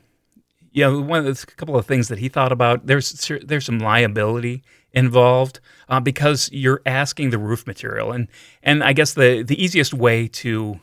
you 0.71 0.83
know, 0.83 1.01
one 1.01 1.25
of 1.25 1.25
the, 1.25 1.45
couple 1.47 1.75
of 1.75 1.85
things 1.85 2.07
that 2.07 2.19
he 2.19 2.29
thought 2.29 2.51
about 2.53 2.85
there's 2.85 3.29
there's 3.43 3.65
some 3.65 3.79
liability 3.79 4.63
involved 4.93 5.59
uh, 5.87 5.99
because 5.99 6.49
you're 6.51 6.81
asking 6.85 7.29
the 7.29 7.37
roof 7.37 7.67
material. 7.67 8.11
And 8.11 8.27
and 8.63 8.83
I 8.83 8.93
guess 8.93 9.13
the 9.13 9.43
the 9.43 9.61
easiest 9.61 9.93
way 9.93 10.27
to 10.27 10.79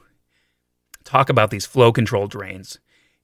talk 1.05 1.29
about 1.29 1.51
these 1.51 1.67
flow 1.67 1.93
control 1.93 2.27
drains 2.27 2.79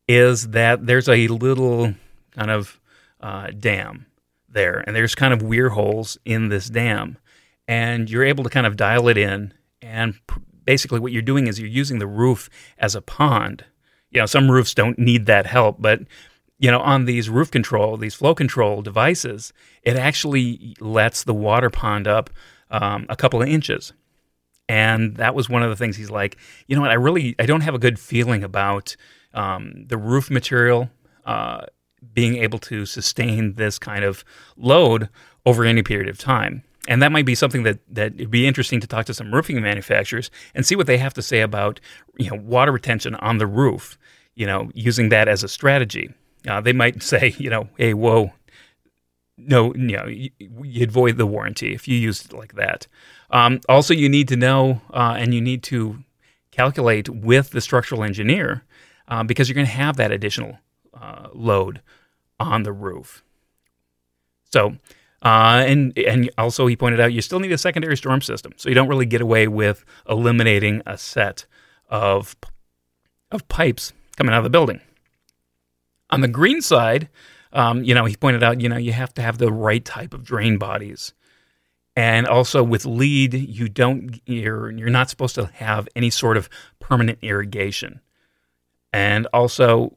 is 0.09 0.49
that 0.49 0.87
there's 0.87 1.09
a 1.09 1.29
little 1.29 1.95
kind 2.33 2.51
of 2.51 2.81
uh, 3.21 3.49
dam 3.59 4.07
there, 4.49 4.83
and 4.87 4.95
there's 4.95 5.15
kind 5.15 5.33
of 5.33 5.43
weir 5.43 5.71
holes 5.71 6.19
in 6.25 6.49
this 6.49 6.69
dam, 6.69 7.19
and 7.69 8.11
you're 8.11 8.25
able 8.25 8.45
to 8.45 8.51
kind 8.51 8.67
of 8.67 8.77
dial 8.77 9.09
it 9.09 9.17
in. 9.17 9.55
And 9.81 10.15
pr- 10.27 10.41
basically, 10.65 11.01
what 11.01 11.12
you're 11.12 11.23
doing 11.23 11.47
is 11.47 11.59
you're 11.59 11.69
using 11.69 11.99
the 11.99 12.07
roof 12.07 12.49
as 12.79 12.95
a 12.95 13.03
pond. 13.03 13.65
You 14.11 14.21
know, 14.21 14.27
some 14.27 14.51
roofs 14.51 14.75
don't 14.75 14.99
need 14.99 15.27
that 15.27 15.47
help, 15.47 15.81
but 15.81 16.01
you 16.62 16.71
know, 16.71 16.78
on 16.78 17.07
these 17.07 17.28
roof 17.28 17.50
control, 17.50 17.97
these 17.97 18.14
flow 18.14 18.37
control 18.37 18.83
devices, 18.83 19.52
it 19.83 19.97
actually 19.97 20.76
lets 20.78 21.25
the 21.25 21.35
water 21.35 21.69
pond 21.69 22.07
up 22.07 22.31
um, 22.71 23.04
a 23.09 23.16
couple 23.16 23.42
of 23.42 23.49
inches. 23.49 23.92
And 24.69 25.16
that 25.16 25.35
was 25.35 25.50
one 25.50 25.64
of 25.64 25.71
the 25.71 25.76
things 25.76 25.97
he's 25.97 26.09
like, 26.09 26.38
you 26.69 26.76
know 26.76 26.83
what, 26.83 26.92
I 26.92 26.95
really, 26.95 27.35
I 27.40 27.47
don't 27.47 27.62
have 27.62 27.75
a 27.75 27.81
good 27.81 27.99
feeling 27.99 28.45
about 28.45 28.95
um, 29.35 29.87
the 29.88 29.97
roof 29.97 30.31
material 30.31 30.88
uh, 31.26 31.66
being 32.14 32.37
able 32.37 32.61
to 32.61 32.87
sustain 32.87 33.54
this 33.54 33.76
kind 33.76 34.04
of 34.04 34.25
load 34.57 35.09
over 35.45 35.64
any 35.64 35.83
period 35.83 36.09
of 36.09 36.16
time. 36.16 36.62
And 36.87 37.02
that 37.02 37.11
might 37.11 37.26
be 37.26 37.35
something 37.35 37.64
that 37.64 37.81
that 37.88 38.16
would 38.16 38.31
be 38.31 38.47
interesting 38.47 38.78
to 38.81 38.87
talk 38.87 39.07
to 39.07 39.14
some 39.14 39.35
roofing 39.35 39.61
manufacturers 39.61 40.31
and 40.54 40.64
see 40.64 40.76
what 40.76 40.87
they 40.87 40.99
have 40.99 41.14
to 41.14 41.23
say 41.23 41.40
about 41.40 41.81
you 42.19 42.28
know 42.28 42.37
water 42.37 42.73
retention 42.73 43.14
on 43.16 43.38
the 43.38 43.47
roof. 43.47 43.99
You 44.35 44.47
know, 44.47 44.71
using 44.75 45.11
that 45.11 45.28
as 45.28 45.45
a 45.45 45.49
strategy. 45.49 46.12
Uh, 46.47 46.61
they 46.61 46.73
might 46.73 47.03
say, 47.13 47.35
you 47.39 47.51
know, 47.51 47.69
hey, 47.77 47.95
whoa, 47.95 48.33
no, 49.37 49.75
you 49.75 49.97
know, 49.97 50.07
you, 50.07 50.31
would 50.51 50.93
void 50.93 51.17
the 51.17 51.27
warranty 51.27 51.75
if 51.75 51.89
you 51.89 51.97
used 51.97 52.27
it 52.27 52.37
like 52.37 52.55
that. 52.55 52.87
Um, 53.31 53.61
also, 53.69 53.95
you 53.95 54.09
need 54.09 54.29
to 54.29 54.37
know 54.37 54.83
uh, 54.93 55.17
and 55.19 55.35
you 55.35 55.41
need 55.41 55.63
to 55.65 56.05
calculate 56.51 57.09
with 57.09 57.51
the 57.51 57.61
structural 57.61 58.05
engineer 58.05 58.63
uh, 59.09 59.25
because 59.25 59.49
you're 59.49 59.55
going 59.55 59.67
to 59.67 59.73
have 59.73 59.97
that 59.97 60.13
additional 60.13 60.59
uh, 60.95 61.29
load 61.33 61.81
on 62.39 62.63
the 62.63 62.73
roof. 62.73 63.25
So, 64.53 64.77
uh, 65.23 65.65
and 65.67 65.97
and 65.97 66.31
also 66.37 66.67
he 66.67 66.77
pointed 66.77 67.01
out 67.01 67.13
you 67.13 67.23
still 67.23 67.41
need 67.41 67.53
a 67.53 67.59
secondary 67.59 67.97
storm 67.97 68.21
system, 68.21 68.53
so 68.57 68.69
you 68.69 68.75
don't 68.75 68.89
really 68.89 69.07
get 69.07 69.21
away 69.21 69.49
with 69.49 69.85
eliminating 70.09 70.83
a 70.85 70.99
set 70.99 71.47
of 71.89 72.37
of 73.31 73.49
pipes 73.49 73.93
coming 74.17 74.35
out 74.35 74.39
of 74.39 74.45
the 74.45 74.51
building. 74.51 74.81
On 76.12 76.21
the 76.21 76.28
green 76.28 76.61
side, 76.61 77.09
um, 77.52 77.83
you 77.85 77.95
know, 77.95 78.04
he 78.04 78.16
pointed 78.16 78.42
out, 78.42 78.61
you 78.61 78.69
know, 78.69 78.76
you 78.76 78.92
have 78.92 79.12
to 79.14 79.23
have 79.23 79.38
the 79.38 79.52
right 79.52 79.85
type 79.85 80.14
of 80.14 80.25
drain 80.25 80.59
bodies. 80.59 81.12
And 81.95 82.26
also 82.26 82.62
with 82.62 82.87
LEED, 82.87 83.35
you 83.35 83.69
don't 83.69 84.21
you're 84.26 84.71
you're 84.71 84.90
not 84.90 85.11
supposed 85.11 85.35
to 85.35 85.47
have 85.54 85.88
any 85.95 86.09
sort 86.09 86.37
of 86.37 86.49
permanent 86.81 87.19
irrigation. 87.23 88.00
And 88.95 89.26
also 89.33 89.97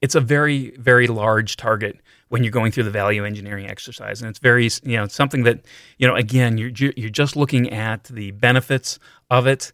it's 0.00 0.14
a 0.14 0.20
very 0.20 0.70
very 0.78 1.08
large 1.08 1.56
target 1.56 2.00
when 2.28 2.44
you're 2.44 2.52
going 2.52 2.70
through 2.70 2.84
the 2.84 2.90
value 2.90 3.24
engineering 3.24 3.66
exercise 3.66 4.22
and 4.22 4.30
it's 4.30 4.38
very 4.38 4.68
you 4.84 4.96
know 4.96 5.06
something 5.06 5.42
that 5.42 5.64
you 5.98 6.06
know 6.06 6.14
again 6.14 6.58
you're 6.58 6.70
you're 6.96 7.10
just 7.10 7.36
looking 7.36 7.70
at 7.70 8.04
the 8.04 8.30
benefits 8.32 9.00
of 9.30 9.46
it. 9.46 9.72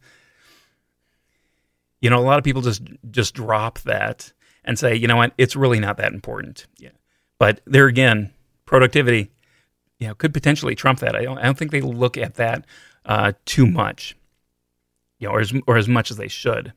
You 2.00 2.08
know, 2.08 2.18
a 2.18 2.24
lot 2.24 2.38
of 2.38 2.44
people 2.44 2.62
just 2.62 2.82
just 3.10 3.34
drop 3.34 3.80
that 3.80 4.32
and 4.68 4.78
say, 4.78 4.94
you 4.94 5.08
know 5.08 5.16
what, 5.16 5.32
it's 5.38 5.56
really 5.56 5.80
not 5.80 5.96
that 5.96 6.12
important. 6.12 6.66
Yeah. 6.78 6.90
But 7.38 7.60
there 7.64 7.86
again, 7.86 8.32
productivity, 8.66 9.30
you 9.98 10.06
know, 10.06 10.14
could 10.14 10.34
potentially 10.34 10.74
trump 10.74 11.00
that. 11.00 11.16
I 11.16 11.22
don't, 11.22 11.38
I 11.38 11.44
don't 11.44 11.58
think 11.58 11.70
they 11.70 11.80
look 11.80 12.16
at 12.16 12.34
that 12.34 12.66
uh, 13.06 13.32
too 13.46 13.66
much, 13.66 14.14
you 15.18 15.26
know, 15.26 15.34
or 15.34 15.40
as, 15.40 15.52
or 15.66 15.78
as 15.78 15.88
much 15.88 16.10
as 16.10 16.18
they 16.18 16.28
should. 16.28 16.74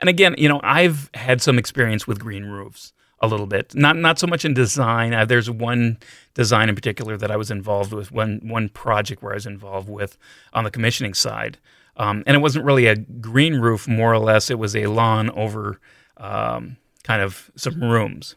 And 0.00 0.08
again, 0.08 0.34
you 0.38 0.48
know, 0.48 0.60
I've 0.64 1.10
had 1.12 1.42
some 1.42 1.58
experience 1.58 2.06
with 2.06 2.18
green 2.18 2.46
roofs 2.46 2.94
a 3.20 3.28
little 3.28 3.46
bit. 3.46 3.74
Not 3.74 3.96
not 3.96 4.18
so 4.18 4.26
much 4.26 4.46
in 4.46 4.54
design. 4.54 5.12
Uh, 5.12 5.26
there's 5.26 5.50
one 5.50 5.98
design 6.32 6.70
in 6.70 6.74
particular 6.74 7.18
that 7.18 7.30
I 7.30 7.36
was 7.36 7.50
involved 7.50 7.92
with. 7.92 8.10
One 8.10 8.40
one 8.42 8.70
project 8.70 9.22
where 9.22 9.32
I 9.32 9.34
was 9.34 9.44
involved 9.44 9.90
with 9.90 10.16
on 10.54 10.64
the 10.64 10.70
commissioning 10.70 11.12
side, 11.12 11.58
um, 11.98 12.24
and 12.26 12.34
it 12.34 12.40
wasn't 12.40 12.64
really 12.64 12.86
a 12.86 12.96
green 12.96 13.56
roof. 13.56 13.86
More 13.86 14.10
or 14.10 14.18
less, 14.18 14.48
it 14.48 14.58
was 14.58 14.74
a 14.74 14.86
lawn 14.86 15.28
over 15.30 15.78
um, 16.16 16.78
kind 17.04 17.22
of 17.22 17.50
some 17.56 17.82
rooms. 17.82 18.36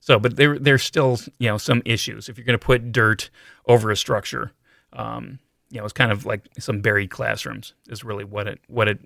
So, 0.00 0.18
but 0.18 0.36
there 0.36 0.58
there's 0.58 0.82
still 0.82 1.18
you 1.38 1.48
know 1.48 1.58
some 1.58 1.82
issues 1.84 2.28
if 2.28 2.36
you're 2.36 2.44
going 2.44 2.58
to 2.58 2.64
put 2.64 2.92
dirt 2.92 3.30
over 3.66 3.90
a 3.90 3.96
structure. 3.96 4.52
Um, 4.92 5.38
you 5.70 5.78
know, 5.78 5.84
it's 5.84 5.92
kind 5.92 6.12
of 6.12 6.26
like 6.26 6.42
some 6.58 6.80
buried 6.80 7.10
classrooms 7.10 7.74
is 7.88 8.04
really 8.04 8.24
what 8.24 8.46
it 8.46 8.60
what 8.66 8.88
it 8.88 8.98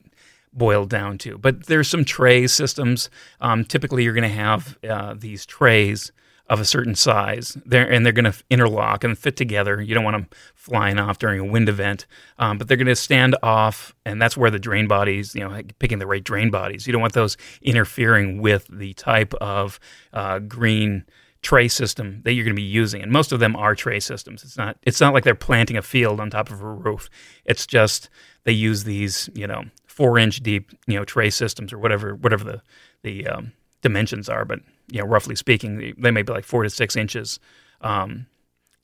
boiled 0.53 0.91
down 0.91 1.19
to. 1.19 1.39
But 1.39 1.67
there's 1.67 1.89
some 1.89 2.05
tray 2.05 2.47
systems. 2.47 3.11
Um, 3.41 3.65
typically, 3.65 4.05
you're 4.05 4.15
going 4.15 4.23
to 4.23 4.29
have 4.29 4.79
uh, 4.89 5.15
these 5.17 5.47
trays 5.47 6.13
of 6.49 6.61
a 6.61 6.65
certain 6.65 6.95
size. 6.95 7.57
There 7.65 7.91
and 7.91 8.05
they're 8.05 8.13
going 8.13 8.31
to 8.31 8.45
interlock 8.51 9.05
and 9.05 9.19
fit 9.19 9.37
together. 9.37 9.81
You 9.81 9.95
don't 9.95 10.05
want 10.05 10.15
them 10.15 10.29
flying 10.55 10.99
off 10.99 11.19
during 11.19 11.41
a 11.41 11.45
wind 11.45 11.69
event. 11.69 12.07
Um, 12.39 12.59
but 12.59 12.69
they're 12.69 12.77
going 12.77 12.87
to 12.87 12.97
stand 12.97 13.37
off 13.43 13.95
and 14.05 14.21
that's 14.21 14.37
where 14.37 14.51
the 14.51 14.59
drain 14.59 14.87
bodies 14.87 15.35
you 15.35 15.41
know 15.41 15.61
picking 15.79 15.99
the 15.99 16.07
right 16.07 16.23
drain 16.23 16.51
bodies. 16.51 16.87
You 16.87 16.93
don't 16.93 17.03
want 17.03 17.15
those 17.15 17.37
interfering 17.63 18.41
with 18.41 18.67
the 18.71 18.95
type 18.95 19.35
of 19.35 19.81
uh, 20.13 20.39
green 20.39 21.05
tray 21.43 21.69
system 21.69 22.23
that 22.25 22.33
you're 22.33 22.45
going 22.45 22.57
to 22.57 22.61
be 22.61 22.67
using. 22.67 23.03
And 23.03 23.13
most 23.13 23.31
of 23.31 23.39
them 23.39 23.55
are 23.55 23.75
tray 23.75 24.01
systems. 24.01 24.43
It's 24.43 24.57
not 24.57 24.77
it's 24.83 25.01
not 25.01 25.15
like 25.15 25.25
they're 25.25 25.35
planting 25.35 25.77
a 25.77 25.83
field 25.83 26.21
on 26.21 26.31
top 26.31 26.51
of 26.51 26.61
a 26.61 26.67
roof. 26.67 27.09
It's 27.45 27.67
just 27.67 28.09
they 28.45 28.53
use 28.53 28.85
these 28.85 29.31
you 29.35 29.47
know 29.47 29.65
four 29.87 30.19
inch 30.19 30.41
deep 30.41 30.73
you 30.87 30.95
know 30.95 31.05
tray 31.05 31.31
systems 31.31 31.73
or 31.73 31.79
whatever 31.79 32.15
whatever 32.15 32.45
the 32.45 32.63
the 33.03 33.27
um, 33.29 33.53
dimensions 33.81 34.29
are. 34.29 34.45
But 34.45 34.61
you 34.91 35.01
know, 35.01 35.07
roughly 35.07 35.37
speaking, 35.37 35.95
they 35.99 36.11
may 36.11 36.23
be 36.23 36.33
like 36.33 36.45
four 36.45 36.63
to 36.63 36.71
six 36.71 36.97
inches, 36.97 37.39
um, 37.81 38.27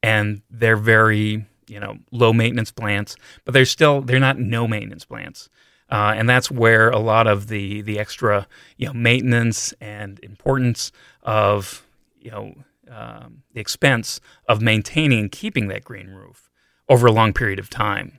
and 0.03 0.43
they're 0.51 0.77
very 0.77 1.47
you 1.69 1.81
know 1.81 1.97
low 2.11 2.33
maintenance 2.33 2.71
plants, 2.71 3.17
but 3.45 3.55
they're 3.55 3.65
still 3.65 4.01
they're 4.01 4.21
not 4.21 4.39
no 4.39 4.67
maintenance 4.67 5.05
plants. 5.05 5.49
Uh, 5.91 6.15
and 6.17 6.27
that's 6.29 6.51
where 6.51 6.89
a 6.89 6.99
lot 6.99 7.27
of 7.27 7.49
the 7.49 7.83
the 7.83 7.99
extra 7.99 8.47
you 8.77 8.87
know 8.87 8.93
maintenance 8.93 9.73
and 9.81 10.19
importance 10.23 10.91
of 11.23 11.87
you 12.19 12.31
know 12.31 12.55
um, 12.91 13.43
the 13.53 13.61
expense 13.61 14.21
of 14.49 14.61
maintaining 14.61 15.19
and 15.21 15.33
keeping 15.33 15.69
that 15.69 15.85
green 15.85 16.09
roof 16.11 16.51
over 16.89 17.07
a 17.07 17.13
long 17.13 17.33
period 17.33 17.59
of 17.59 17.71
time. 17.71 18.19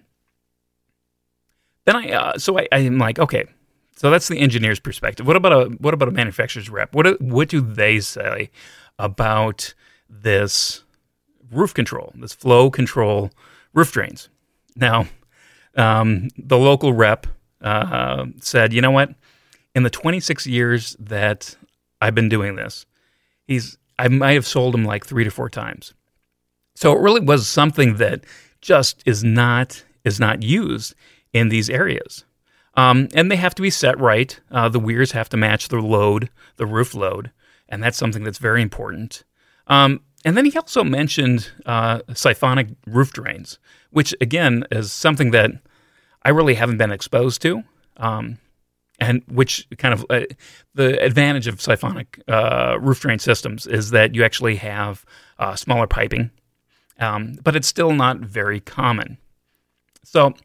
Then 1.86 1.96
I 1.96 2.12
uh, 2.12 2.38
so 2.38 2.58
I, 2.60 2.67
I'm 2.72 2.98
like 2.98 3.19
okay 3.19 3.46
so 3.95 4.10
that's 4.10 4.27
the 4.27 4.39
engineer's 4.39 4.79
perspective. 4.79 5.27
What 5.27 5.36
about 5.36 5.53
a 5.53 5.65
what 5.79 5.93
about 5.93 6.08
a 6.08 6.12
manufacturer's 6.12 6.69
rep? 6.69 6.93
What 6.95 7.21
what 7.21 7.49
do 7.49 7.62
they 7.62 7.99
say 7.99 8.49
about 8.99 9.73
this 10.10 10.84
roof 11.51 11.73
control, 11.73 12.12
this 12.15 12.34
flow 12.34 12.69
control 12.69 13.32
roof 13.73 13.91
drains? 13.91 14.29
Now, 14.75 15.08
um, 15.75 16.29
the 16.38 16.58
local 16.58 16.93
rep 16.93 17.27
uh, 17.62 18.25
said, 18.41 18.73
you 18.73 18.82
know 18.82 18.91
what? 18.91 19.13
In 19.75 19.84
the 19.84 19.89
26 19.89 20.45
years 20.47 20.95
that 20.99 21.56
I've 22.01 22.15
been 22.15 22.29
doing 22.29 22.56
this, 22.56 22.86
he's 23.47 23.77
I 23.97 24.08
might 24.08 24.34
have 24.34 24.47
sold 24.47 24.75
him 24.75 24.86
like 24.86 25.06
three 25.06 25.23
to 25.23 25.32
four 25.32 25.49
times. 25.49 25.93
So 26.75 26.91
it 26.91 26.99
really 26.99 27.21
was 27.21 27.47
something 27.47 27.97
that 27.97 28.25
just 28.62 29.03
is 29.06 29.23
not 29.23 29.84
is 30.03 30.19
not 30.19 30.41
used 30.43 30.95
in 31.32 31.49
these 31.49 31.69
areas. 31.69 32.25
Um, 32.75 33.07
and 33.13 33.29
they 33.29 33.36
have 33.36 33.55
to 33.55 33.62
be 33.62 33.69
set 33.69 33.99
right. 33.99 34.39
Uh, 34.51 34.69
the 34.69 34.79
weirs 34.79 35.12
have 35.12 35.29
to 35.29 35.38
match 35.38 35.67
the 35.67 35.77
load, 35.77 36.29
the 36.57 36.65
roof 36.65 36.95
load, 36.95 37.31
and 37.69 37.83
that's 37.83 37.97
something 37.97 38.23
that's 38.23 38.39
very 38.39 38.62
important. 38.62 39.23
Um, 39.67 40.01
and 40.25 40.36
then 40.38 40.45
he 40.45 40.57
also 40.57 40.83
mentioned 40.83 41.51
uh, 41.65 41.99
siphonic 42.13 42.69
roof 42.88 43.12
drains, 43.12 43.59
which 43.91 44.15
again 44.21 44.65
is 44.71 44.91
something 44.91 45.31
that 45.31 45.51
I 46.23 46.29
really 46.29 46.55
haven't 46.55 46.77
been 46.77 46.91
exposed 46.91 47.41
to. 47.43 47.63
Um, 47.97 48.39
and 48.99 49.23
which 49.27 49.67
kind 49.77 49.93
of 49.93 50.05
uh, 50.09 50.21
the 50.75 51.01
advantage 51.03 51.47
of 51.47 51.59
siphonic 51.59 52.21
uh, 52.27 52.77
roof 52.79 53.01
drain 53.01 53.19
systems 53.19 53.67
is 53.67 53.91
that 53.91 54.15
you 54.15 54.23
actually 54.23 54.55
have 54.57 55.05
uh, 55.39 55.55
smaller 55.55 55.88
piping, 55.88 56.31
um, 56.99 57.36
but 57.43 57.55
it's 57.55 57.67
still 57.67 57.91
not 57.91 58.19
very 58.19 58.59
common. 58.59 59.17
So 60.03 60.36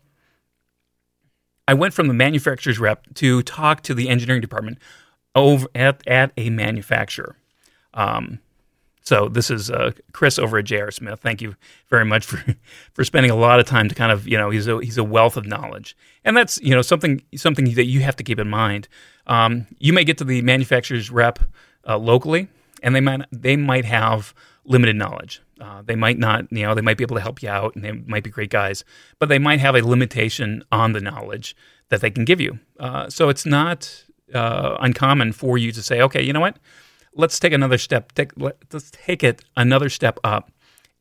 I 1.69 1.75
went 1.75 1.93
from 1.93 2.09
the 2.09 2.15
manufacturer's 2.15 2.79
rep 2.79 3.07
to 3.17 3.43
talk 3.43 3.83
to 3.83 3.95
the 3.95 4.09
engineering 4.09 4.41
department 4.41 4.79
over 5.35 5.69
at, 5.75 6.05
at 6.09 6.33
a 6.39 6.49
manufacturer. 6.49 7.37
Um, 7.93 8.41
so 9.03 9.29
this 9.29 9.51
is 9.51 9.71
uh, 9.71 9.93
Chris 10.13 10.39
over 10.39 10.59
at 10.59 10.65
J.R. 10.65 10.91
Smith. 10.91 11.21
Thank 11.21 11.43
you 11.43 11.57
very 11.91 12.07
much 12.07 12.25
for 12.25 12.43
for 12.95 13.05
spending 13.05 13.31
a 13.31 13.37
lot 13.37 13.61
of 13.61 13.67
time 13.67 13.89
to 13.89 13.95
kind 13.95 14.11
of 14.11 14.27
you 14.27 14.37
know 14.39 14.51
he's 14.51 14.67
a 14.67 14.79
he's 14.81 14.99
a 14.99 15.05
wealth 15.05 15.37
of 15.37 15.47
knowledge, 15.47 15.97
and 16.25 16.37
that's 16.37 16.61
you 16.63 16.75
know 16.75 16.83
something 16.83 17.23
something 17.37 17.75
that 17.75 17.87
you 17.87 18.01
have 18.01 18.17
to 18.17 18.23
keep 18.23 18.39
in 18.39 18.49
mind. 18.49 18.89
Um, 19.27 19.67
you 19.79 19.93
may 19.93 20.05
get 20.05 20.19
to 20.19 20.25
the 20.25 20.43
manufacturer's 20.43 21.11
rep 21.11 21.39
uh, 21.87 21.99
locally, 21.99 22.49
and 22.83 22.95
they 22.95 23.01
might 23.01 23.23
they 23.31 23.57
might 23.57 23.85
have 23.85 24.35
limited 24.65 24.97
knowledge. 24.97 25.43
Uh, 25.61 25.83
they 25.83 25.97
might 25.97 26.19
not, 26.19 26.51
you 26.53 26.63
know, 26.63 26.75
they 26.75 26.81
might 26.81 26.97
be 26.97 27.05
able 27.05 27.17
to 27.17 27.23
help 27.23 27.43
you 27.43 27.49
out 27.49 27.75
and 27.75 27.85
they 27.85 27.93
might 27.93 28.23
be 28.23 28.31
great 28.31 28.51
guys, 28.51 28.85
but 29.19 29.29
they 29.29 29.39
might 29.39 29.61
have 29.61 29.75
a 29.75 29.83
limitation 29.83 30.63
on 30.71 30.93
the 30.93 31.01
knowledge 31.01 31.57
that 31.89 32.01
they 32.01 32.11
can 32.11 32.25
give 32.25 32.41
you. 32.41 32.59
Uh, 32.79 33.09
so 33.09 33.29
it's 33.29 33.45
not 33.45 34.05
uh, 34.35 34.77
uncommon 34.81 35.33
for 35.33 35.59
you 35.59 35.73
to 35.73 35.83
say, 35.83 36.01
okay, 36.01 36.23
you 36.23 36.33
know 36.33 36.41
what? 36.41 36.59
Let's 37.15 37.39
take 37.41 37.53
another 37.53 37.79
step. 37.79 38.13
Take, 38.13 38.31
let's 38.37 38.91
take 38.93 39.25
it 39.25 39.45
another 39.57 39.89
step 39.89 40.21
up 40.23 40.53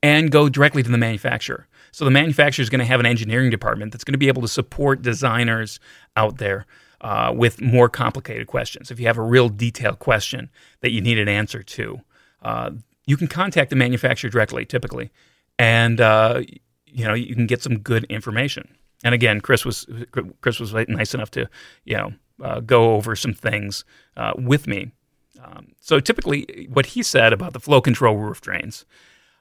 and 0.01 0.31
go 0.31 0.49
directly 0.49 0.83
to 0.83 0.89
the 0.89 0.97
manufacturer. 0.97 1.67
So 1.91 2.05
the 2.05 2.11
manufacturer 2.11 2.63
is 2.63 2.69
going 2.69 2.79
to 2.79 2.85
have 2.85 2.99
an 2.99 3.05
engineering 3.05 3.49
department 3.49 3.91
that's 3.91 4.03
going 4.03 4.13
to 4.13 4.19
be 4.19 4.27
able 4.27 4.41
to 4.41 4.47
support 4.47 5.01
designers 5.01 5.79
out 6.15 6.37
there 6.37 6.65
uh, 7.01 7.33
with 7.35 7.61
more 7.61 7.89
complicated 7.89 8.47
questions. 8.47 8.91
If 8.91 8.99
you 8.99 9.07
have 9.07 9.17
a 9.17 9.23
real 9.23 9.49
detailed 9.49 9.99
question 9.99 10.49
that 10.81 10.91
you 10.91 11.01
need 11.01 11.19
an 11.19 11.27
answer 11.27 11.63
to, 11.63 12.01
uh, 12.41 12.71
you 13.07 13.17
can 13.17 13.27
contact 13.27 13.71
the 13.71 13.75
manufacturer 13.75 14.29
directly, 14.29 14.65
typically, 14.65 15.09
and 15.57 15.99
uh, 15.99 16.41
you 16.85 17.05
know 17.05 17.15
you 17.15 17.33
can 17.33 17.47
get 17.47 17.63
some 17.63 17.79
good 17.79 18.03
information. 18.05 18.77
And 19.03 19.15
again, 19.15 19.41
Chris 19.41 19.65
was 19.65 19.87
Chris 20.41 20.59
was 20.59 20.73
nice 20.73 21.15
enough 21.15 21.31
to 21.31 21.49
you 21.85 21.97
know 21.97 22.13
uh, 22.43 22.59
go 22.59 22.93
over 22.93 23.15
some 23.15 23.33
things 23.33 23.83
uh, 24.15 24.33
with 24.37 24.67
me. 24.67 24.91
Um, 25.43 25.69
so 25.79 25.99
typically, 25.99 26.67
what 26.71 26.87
he 26.87 27.01
said 27.01 27.33
about 27.33 27.53
the 27.53 27.59
flow 27.59 27.81
control 27.81 28.17
roof 28.17 28.41
drains, 28.41 28.85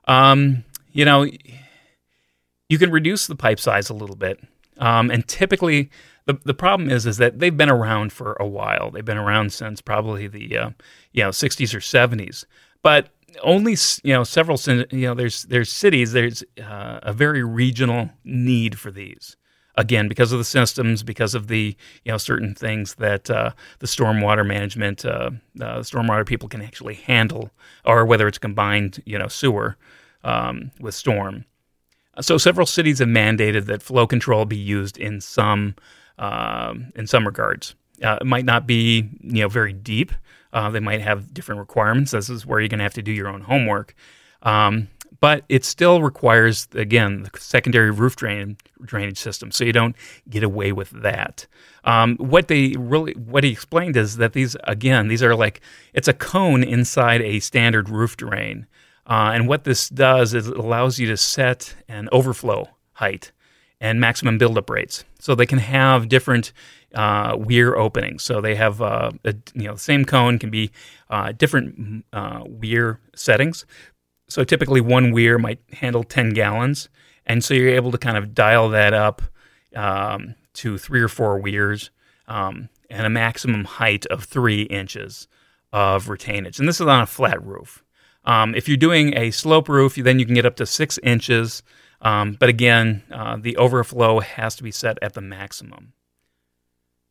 um, 0.06 0.64
you 0.92 1.04
know, 1.04 1.26
you 2.68 2.78
can 2.78 2.90
reduce 2.90 3.26
the 3.26 3.36
pipe 3.36 3.58
size 3.58 3.90
a 3.90 3.94
little 3.94 4.16
bit, 4.16 4.40
um, 4.78 5.10
and 5.10 5.26
typically. 5.28 5.90
The, 6.26 6.36
the 6.42 6.54
problem 6.54 6.90
is 6.90 7.06
is 7.06 7.18
that 7.18 7.38
they've 7.38 7.56
been 7.56 7.70
around 7.70 8.12
for 8.12 8.36
a 8.40 8.46
while. 8.48 8.90
They've 8.90 9.04
been 9.04 9.16
around 9.16 9.52
since 9.52 9.80
probably 9.80 10.26
the 10.26 10.58
uh, 10.58 10.70
you 11.12 11.22
know 11.22 11.28
60s 11.28 11.72
or 11.72 11.78
70s. 11.78 12.44
But 12.82 13.10
only 13.42 13.76
you 14.02 14.12
know 14.12 14.24
several 14.24 14.58
you 14.66 14.86
know 14.92 15.14
there's 15.14 15.42
there's 15.44 15.72
cities 15.72 16.12
there's 16.12 16.42
uh, 16.62 17.00
a 17.02 17.12
very 17.12 17.42
regional 17.42 18.10
need 18.24 18.78
for 18.78 18.90
these. 18.90 19.36
Again 19.78 20.08
because 20.08 20.32
of 20.32 20.38
the 20.38 20.44
systems 20.44 21.02
because 21.02 21.34
of 21.34 21.48
the 21.48 21.76
you 22.04 22.10
know 22.10 22.16
certain 22.16 22.54
things 22.54 22.94
that 22.94 23.28
uh, 23.28 23.50
the 23.80 23.86
stormwater 23.86 24.46
management 24.46 25.04
uh, 25.04 25.30
uh, 25.60 25.80
stormwater 25.80 26.24
people 26.24 26.48
can 26.48 26.62
actually 26.62 26.94
handle 26.94 27.50
or 27.84 28.06
whether 28.06 28.26
it's 28.26 28.38
combined 28.38 29.02
you 29.04 29.18
know 29.18 29.28
sewer 29.28 29.76
um, 30.24 30.70
with 30.80 30.94
storm. 30.94 31.44
So 32.22 32.38
several 32.38 32.66
cities 32.66 33.00
have 33.00 33.08
mandated 33.08 33.66
that 33.66 33.82
flow 33.82 34.06
control 34.06 34.46
be 34.46 34.56
used 34.56 34.96
in 34.96 35.20
some 35.20 35.74
um, 36.18 36.90
in 36.94 37.06
some 37.06 37.26
regards. 37.26 37.74
Uh, 38.02 38.18
it 38.20 38.26
might 38.26 38.46
not 38.46 38.66
be 38.66 39.10
you 39.20 39.42
know 39.42 39.48
very 39.48 39.74
deep 39.74 40.12
uh, 40.56 40.70
they 40.70 40.80
might 40.80 41.02
have 41.02 41.34
different 41.34 41.58
requirements. 41.58 42.12
This 42.12 42.30
is 42.30 42.46
where 42.46 42.60
you're 42.60 42.70
going 42.70 42.78
to 42.78 42.84
have 42.84 42.94
to 42.94 43.02
do 43.02 43.12
your 43.12 43.28
own 43.28 43.42
homework. 43.42 43.94
Um, 44.40 44.88
but 45.20 45.44
it 45.50 45.66
still 45.66 46.00
requires, 46.00 46.66
again, 46.72 47.24
the 47.24 47.38
secondary 47.38 47.90
roof 47.90 48.16
drain, 48.16 48.56
drainage 48.82 49.18
system, 49.18 49.50
so 49.50 49.64
you 49.64 49.72
don't 49.74 49.94
get 50.30 50.42
away 50.42 50.72
with 50.72 50.90
that. 51.02 51.46
Um, 51.84 52.16
what 52.16 52.48
they 52.48 52.74
really, 52.78 53.12
what 53.12 53.44
he 53.44 53.50
explained 53.50 53.98
is 53.98 54.16
that 54.16 54.32
these, 54.32 54.56
again, 54.64 55.08
these 55.08 55.22
are 55.22 55.34
like 55.34 55.60
it's 55.92 56.08
a 56.08 56.14
cone 56.14 56.62
inside 56.62 57.20
a 57.20 57.40
standard 57.40 57.90
roof 57.90 58.16
drain, 58.16 58.66
uh, 59.06 59.32
and 59.34 59.48
what 59.48 59.64
this 59.64 59.90
does 59.90 60.32
is 60.32 60.48
it 60.48 60.56
allows 60.56 60.98
you 60.98 61.06
to 61.08 61.18
set 61.18 61.76
an 61.86 62.08
overflow 62.12 62.68
height 62.92 63.30
and 63.80 64.00
maximum 64.00 64.38
buildup 64.38 64.70
rates, 64.70 65.04
so 65.18 65.34
they 65.34 65.46
can 65.46 65.58
have 65.58 66.08
different 66.08 66.52
uh, 66.94 67.36
weir 67.38 67.76
openings. 67.76 68.22
So 68.22 68.40
they 68.40 68.54
have 68.54 68.80
uh, 68.80 69.12
a, 69.24 69.34
you 69.54 69.64
know 69.64 69.74
the 69.74 69.80
same 69.80 70.04
cone 70.04 70.38
can 70.38 70.50
be 70.50 70.70
uh, 71.10 71.32
different 71.32 72.04
uh, 72.12 72.42
weir 72.46 73.00
settings. 73.14 73.66
So 74.28 74.42
typically 74.44 74.80
one 74.80 75.12
weir 75.12 75.38
might 75.38 75.60
handle 75.72 76.02
10 76.02 76.30
gallons, 76.30 76.88
and 77.26 77.44
so 77.44 77.54
you're 77.54 77.68
able 77.68 77.92
to 77.92 77.98
kind 77.98 78.16
of 78.16 78.34
dial 78.34 78.68
that 78.70 78.92
up 78.92 79.22
um, 79.74 80.34
to 80.54 80.78
three 80.78 81.00
or 81.00 81.08
four 81.08 81.38
weirs 81.38 81.90
um, 82.26 82.68
and 82.90 83.06
a 83.06 83.10
maximum 83.10 83.64
height 83.64 84.06
of 84.06 84.24
three 84.24 84.62
inches 84.62 85.28
of 85.72 86.06
retainage. 86.06 86.58
And 86.58 86.68
this 86.68 86.80
is 86.80 86.86
on 86.86 87.02
a 87.02 87.06
flat 87.06 87.44
roof. 87.44 87.84
Um, 88.24 88.54
if 88.54 88.68
you're 88.68 88.76
doing 88.76 89.16
a 89.16 89.30
slope 89.30 89.68
roof, 89.68 89.94
then 89.94 90.18
you 90.18 90.26
can 90.26 90.34
get 90.34 90.46
up 90.46 90.56
to 90.56 90.66
six 90.66 90.98
inches. 91.02 91.62
Um, 92.06 92.36
but 92.38 92.48
again, 92.48 93.02
uh, 93.10 93.36
the 93.36 93.56
overflow 93.56 94.20
has 94.20 94.54
to 94.56 94.62
be 94.62 94.70
set 94.70 94.96
at 95.02 95.14
the 95.14 95.20
maximum. 95.20 95.92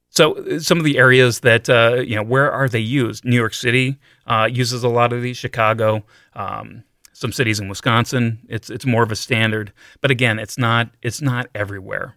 So 0.08 0.60
some 0.60 0.77
of 0.77 0.86
the 0.86 0.97
areas 0.97 1.41
that 1.41 1.69
uh, 1.69 1.95
you 1.95 2.15
know, 2.15 2.23
where 2.23 2.49
are 2.49 2.69
they 2.69 2.79
used? 2.79 3.25
New 3.25 3.36
York 3.36 3.53
City 3.53 3.97
uh, 4.25 4.47
uses 4.49 4.86
a 4.86 4.88
lot 4.88 5.12
of 5.12 5.21
these. 5.21 5.36
Chicago, 5.36 6.05
um, 6.34 6.86
some 7.12 7.34
cities 7.34 7.60
in 7.60 7.67
Wisconsin. 7.67 8.39
It's 8.47 8.69
it's 8.69 8.86
more 8.86 9.03
of 9.03 9.12
a 9.12 9.17
standard, 9.17 9.73
but 9.99 10.12
again, 10.12 10.39
it's 10.39 10.58
not 10.58 10.91
it's 11.01 11.21
not 11.21 11.49
everywhere. 11.53 12.15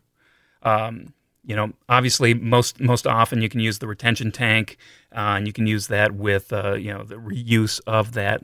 Um, 0.63 1.13
you 1.45 1.57
know, 1.57 1.73
obviously, 1.89 2.33
most 2.33 2.79
most 2.79 3.09
often 3.09 3.43
you 3.43 3.49
can 3.49 3.59
use 3.59 3.81
the 3.81 3.89
retention 3.89 4.31
tank, 4.31 4.77
uh, 5.11 5.35
and 5.37 5.49
you 5.49 5.53
can 5.53 5.67
use 5.67 5.89
that 5.89 6.13
with 6.13 6.53
uh, 6.53 6.75
you 6.75 6.93
know 6.93 7.03
the 7.03 7.17
reuse 7.17 7.81
of 7.89 8.13
that 8.13 8.41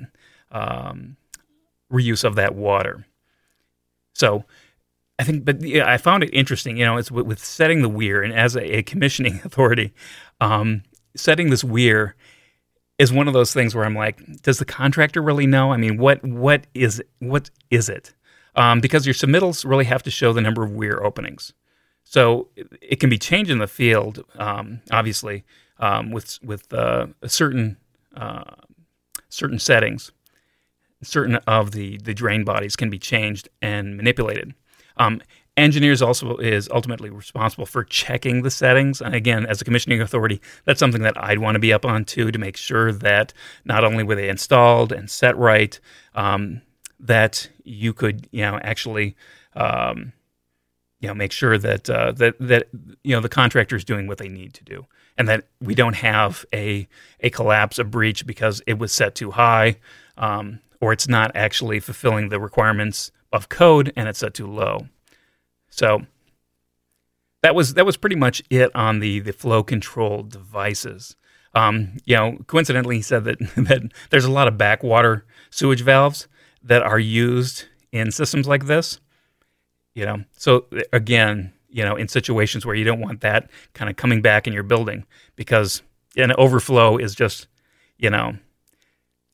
um, 0.51 1.17
reuse 1.89 2.25
of 2.25 2.35
that 2.35 2.57
water. 2.57 3.07
So 4.15 4.45
I 5.19 5.25
think, 5.25 5.45
but 5.45 5.63
yeah, 5.63 5.91
I 5.91 5.97
found 5.99 6.23
it 6.25 6.31
interesting. 6.33 6.77
You 6.77 6.85
know, 6.85 6.97
it's 6.97 7.11
with, 7.11 7.27
with 7.27 7.45
setting 7.45 7.83
the 7.83 7.89
weir, 7.89 8.23
and 8.23 8.33
as 8.33 8.57
a, 8.57 8.79
a 8.79 8.83
commissioning 8.83 9.41
authority, 9.45 9.93
um, 10.41 10.83
setting 11.17 11.51
this 11.51 11.63
weir 11.63 12.17
is 12.99 13.13
one 13.13 13.29
of 13.29 13.35
those 13.35 13.53
things 13.53 13.75
where 13.75 13.85
I'm 13.85 13.95
like, 13.95 14.43
does 14.43 14.59
the 14.59 14.65
contractor 14.65 15.21
really 15.21 15.47
know? 15.47 15.73
I 15.73 15.77
mean, 15.77 15.99
what 15.99 16.25
what 16.25 16.67
is 16.75 17.03
what 17.19 17.51
is 17.71 17.89
it? 17.89 18.15
Um, 18.57 18.81
because 18.81 19.05
your 19.05 19.15
submittals 19.15 19.69
really 19.69 19.85
have 19.85 20.03
to 20.05 20.11
show 20.11 20.33
the 20.33 20.41
number 20.41 20.63
of 20.63 20.71
weir 20.71 21.03
openings. 21.03 21.53
So 22.05 22.49
it 22.81 23.01
can 23.01 23.11
be 23.11 23.19
changed 23.19 23.51
in 23.51 23.59
the 23.59 23.67
field, 23.67 24.25
um, 24.39 24.81
obviously, 24.91 25.45
um, 25.79 26.11
with 26.11 26.39
with 26.43 26.73
uh, 26.73 27.07
certain 27.27 27.77
uh, 28.17 28.45
certain 29.29 29.59
settings. 29.59 30.13
Certain 31.05 31.37
of 31.47 31.73
the 31.73 31.99
the 31.99 32.15
drain 32.15 32.45
bodies 32.45 32.77
can 32.77 32.91
be 32.91 32.99
changed 32.99 33.49
and 33.63 33.97
manipulated. 33.97 34.55
Um, 34.97 35.21
engineers 35.57 36.03
also 36.03 36.37
is 36.37 36.69
ultimately 36.73 37.11
responsible 37.11 37.67
for 37.67 37.85
checking 37.85 38.43
the 38.43 38.51
settings. 38.51 39.01
And 39.01 39.15
again, 39.15 39.47
as 39.47 39.61
a 39.61 39.65
commissioning 39.65 40.01
authority, 40.01 40.41
that's 40.65 40.81
something 40.81 41.03
that 41.03 41.23
I'd 41.23 41.39
want 41.39 41.55
to 41.55 41.61
be 41.61 41.73
up 41.73 41.85
on 41.85 42.05
too 42.05 42.31
to 42.31 42.39
make 42.39 42.57
sure 42.57 42.93
that 42.93 43.33
not 43.65 43.85
only 43.85 44.05
were 44.05 44.15
they 44.15 44.29
installed 44.29 44.93
and 44.93 45.11
set 45.11 45.37
right, 45.37 45.79
um, 46.15 46.63
that 47.01 47.49
you 47.65 47.93
could 47.93 48.29
you 48.31 48.43
know 48.43 48.59
actually 48.63 49.17
um, 49.55 50.13
you 51.01 51.09
know 51.09 51.15
make 51.15 51.33
sure 51.33 51.59
that 51.59 51.89
uh, 51.91 52.13
that 52.13 52.35
that 52.41 52.69
you 53.03 53.15
know 53.15 53.21
the 53.21 53.29
contractor 53.29 53.77
is 53.77 53.85
doing 53.85 54.07
what 54.07 54.19
they 54.19 54.29
need 54.29 54.55
to 54.55 54.65
do, 54.65 54.87
and 55.19 55.29
that 55.29 55.47
we 55.61 55.75
don't 55.75 55.97
have 55.97 56.45
a 56.53 56.89
a 57.21 57.31
collapse, 57.31 57.79
a 57.79 57.85
breach 57.85 58.27
because 58.27 58.63
it 58.67 58.79
was 58.79 58.93
set 58.93 59.15
too 59.15 59.31
high. 59.31 59.77
Um, 60.17 60.61
or 60.85 60.93
it's 60.93 61.09
not 61.09 61.31
actually 61.35 61.81
fulfilling 61.81 62.29
the 62.29 62.39
requirements 62.39 63.11
of 63.33 63.49
code 63.49 63.91
and 63.97 64.07
it's 64.07 64.19
set 64.19 64.35
too 64.35 64.47
low. 64.47 64.87
So 65.71 66.03
that 67.43 67.55
was 67.55 67.73
that 67.73 67.87
was 67.87 67.97
pretty 67.97 68.17
much 68.17 68.43
it 68.51 68.71
on 68.77 68.99
the 68.99 69.21
the 69.21 69.33
flow 69.33 69.63
control 69.63 70.23
devices. 70.23 71.17
Um, 71.55 71.97
you 72.05 72.17
know, 72.17 72.37
coincidentally, 72.49 72.97
he 72.97 73.03
said 73.03 73.25
that 73.25 73.39
that 73.57 73.93
there's 74.11 74.27
a 74.27 74.31
lot 74.31 74.47
of 74.47 74.59
backwater 74.59 75.25
sewage 75.49 75.81
valves 75.81 76.29
that 76.63 76.83
are 76.83 76.99
used 76.99 77.65
in 77.91 78.11
systems 78.11 78.47
like 78.47 78.67
this. 78.67 79.01
You 79.95 80.05
know, 80.05 80.25
so 80.37 80.67
again, 80.93 81.55
you 81.71 81.83
know, 81.83 81.97
in 81.97 82.09
situations 82.09 82.67
where 82.67 82.75
you 82.75 82.85
don't 82.85 83.01
want 83.01 83.23
that 83.23 83.49
kind 83.73 83.89
of 83.89 83.97
coming 83.97 84.21
back 84.21 84.47
in 84.47 84.53
your 84.53 84.65
building 84.65 85.07
because 85.35 85.81
an 86.15 86.33
overflow 86.33 86.99
is 86.99 87.15
just, 87.15 87.47
you 87.97 88.11
know, 88.11 88.37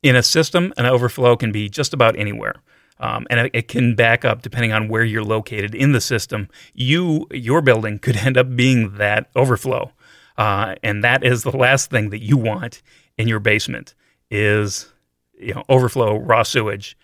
in 0.03 0.17
a 0.17 0.23
system, 0.23 0.73
an 0.77 0.87
overflow 0.87 1.37
can 1.37 1.53
be 1.53 1.69
just 1.69 1.93
about 1.93 2.17
anywhere. 2.17 2.57
Um, 2.99 3.27
and 3.31 3.51
it, 3.55 3.69
can 3.69 3.95
back 3.95 4.27
up 4.27 4.43
depending 4.43 4.73
on 4.73 4.89
where 4.89 5.03
you're 5.03 5.25
located 5.25 5.75
in 5.75 5.93
the 5.93 6.03
system. 6.03 6.49
You, 6.75 7.27
your 7.31 7.63
building 7.63 7.99
could 7.99 8.17
end 8.17 8.37
up 8.37 8.55
being 8.55 8.97
that 8.97 9.31
overflow, 9.35 9.93
uh, 10.37 10.75
and 10.83 11.03
that 11.03 11.25
is 11.25 11.43
the 11.43 11.57
last 11.57 11.91
thing 11.91 12.11
that 12.11 12.23
you 12.23 12.37
want 12.37 12.83
in 13.17 13.27
your 13.27 13.41
basement 13.41 13.95
is 14.31 14.93
you 15.39 15.55
know 15.55 15.65
overflow 15.71 16.19
raw 16.19 16.43
sewage. 16.43 16.97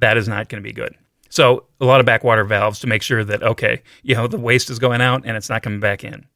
That 0.00 0.18
is 0.18 0.28
not 0.28 0.50
going 0.50 0.62
to 0.62 0.66
be 0.66 0.74
good. 0.74 0.94
So 1.30 1.64
a 1.80 1.86
lot 1.86 2.00
of 2.00 2.06
backwater 2.06 2.44
valves 2.44 2.80
to 2.80 2.86
make 2.86 3.02
sure 3.02 3.24
that 3.24 3.42
okay, 3.42 3.82
you 4.02 4.14
know 4.14 4.26
the 4.26 4.38
waste 4.38 4.68
is 4.68 4.78
going 4.78 5.00
out 5.00 5.22
and 5.24 5.38
it's 5.38 5.48
not 5.48 5.62
coming 5.62 5.80
back 5.80 6.04
in. 6.04 6.26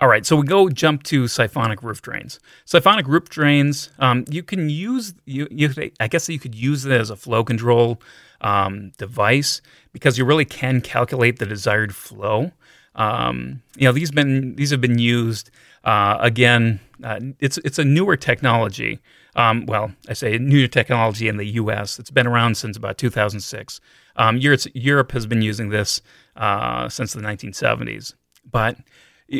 All 0.00 0.08
right, 0.08 0.24
so 0.24 0.36
we 0.36 0.46
go 0.46 0.70
jump 0.70 1.02
to 1.04 1.28
siphonic 1.28 1.82
roof 1.82 2.00
drains. 2.00 2.40
Siphonic 2.64 3.06
roof 3.06 3.28
drains, 3.28 3.90
um, 3.98 4.24
you 4.30 4.42
can 4.42 4.70
use 4.70 5.12
you, 5.26 5.46
you 5.50 5.68
I 6.00 6.08
guess 6.08 6.26
you 6.26 6.38
could 6.38 6.54
use 6.54 6.86
it 6.86 6.92
as 6.92 7.10
a 7.10 7.16
flow 7.16 7.44
control 7.44 8.00
um, 8.40 8.92
device 8.96 9.60
because 9.92 10.16
you 10.16 10.24
really 10.24 10.46
can 10.46 10.80
calculate 10.80 11.38
the 11.38 11.44
desired 11.44 11.94
flow. 11.94 12.52
Um, 12.94 13.62
you 13.76 13.84
know 13.84 13.92
these 13.92 14.10
been 14.10 14.56
these 14.56 14.70
have 14.70 14.80
been 14.80 14.98
used 14.98 15.50
uh, 15.84 16.16
again. 16.18 16.80
Uh, 17.04 17.20
it's 17.38 17.58
it's 17.58 17.78
a 17.78 17.84
newer 17.84 18.16
technology. 18.16 19.00
Um, 19.36 19.66
well, 19.66 19.92
I 20.08 20.14
say 20.14 20.38
newer 20.38 20.66
technology 20.66 21.28
in 21.28 21.36
the 21.36 21.44
U.S. 21.44 21.98
It's 21.98 22.10
been 22.10 22.26
around 22.26 22.56
since 22.56 22.76
about 22.76 22.96
2006. 22.96 23.80
Um, 24.16 24.38
Europe, 24.38 24.60
Europe 24.72 25.12
has 25.12 25.26
been 25.26 25.42
using 25.42 25.68
this 25.68 26.00
uh, 26.36 26.88
since 26.88 27.12
the 27.12 27.20
1970s. 27.20 28.14
But 28.50 28.76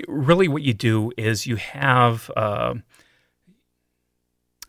really, 0.09 0.49
what 0.49 0.63
you 0.63 0.75
do 0.75 1.13
is 1.17 1.47
you 1.47 1.57
have 1.57 2.31
uh, 2.37 2.75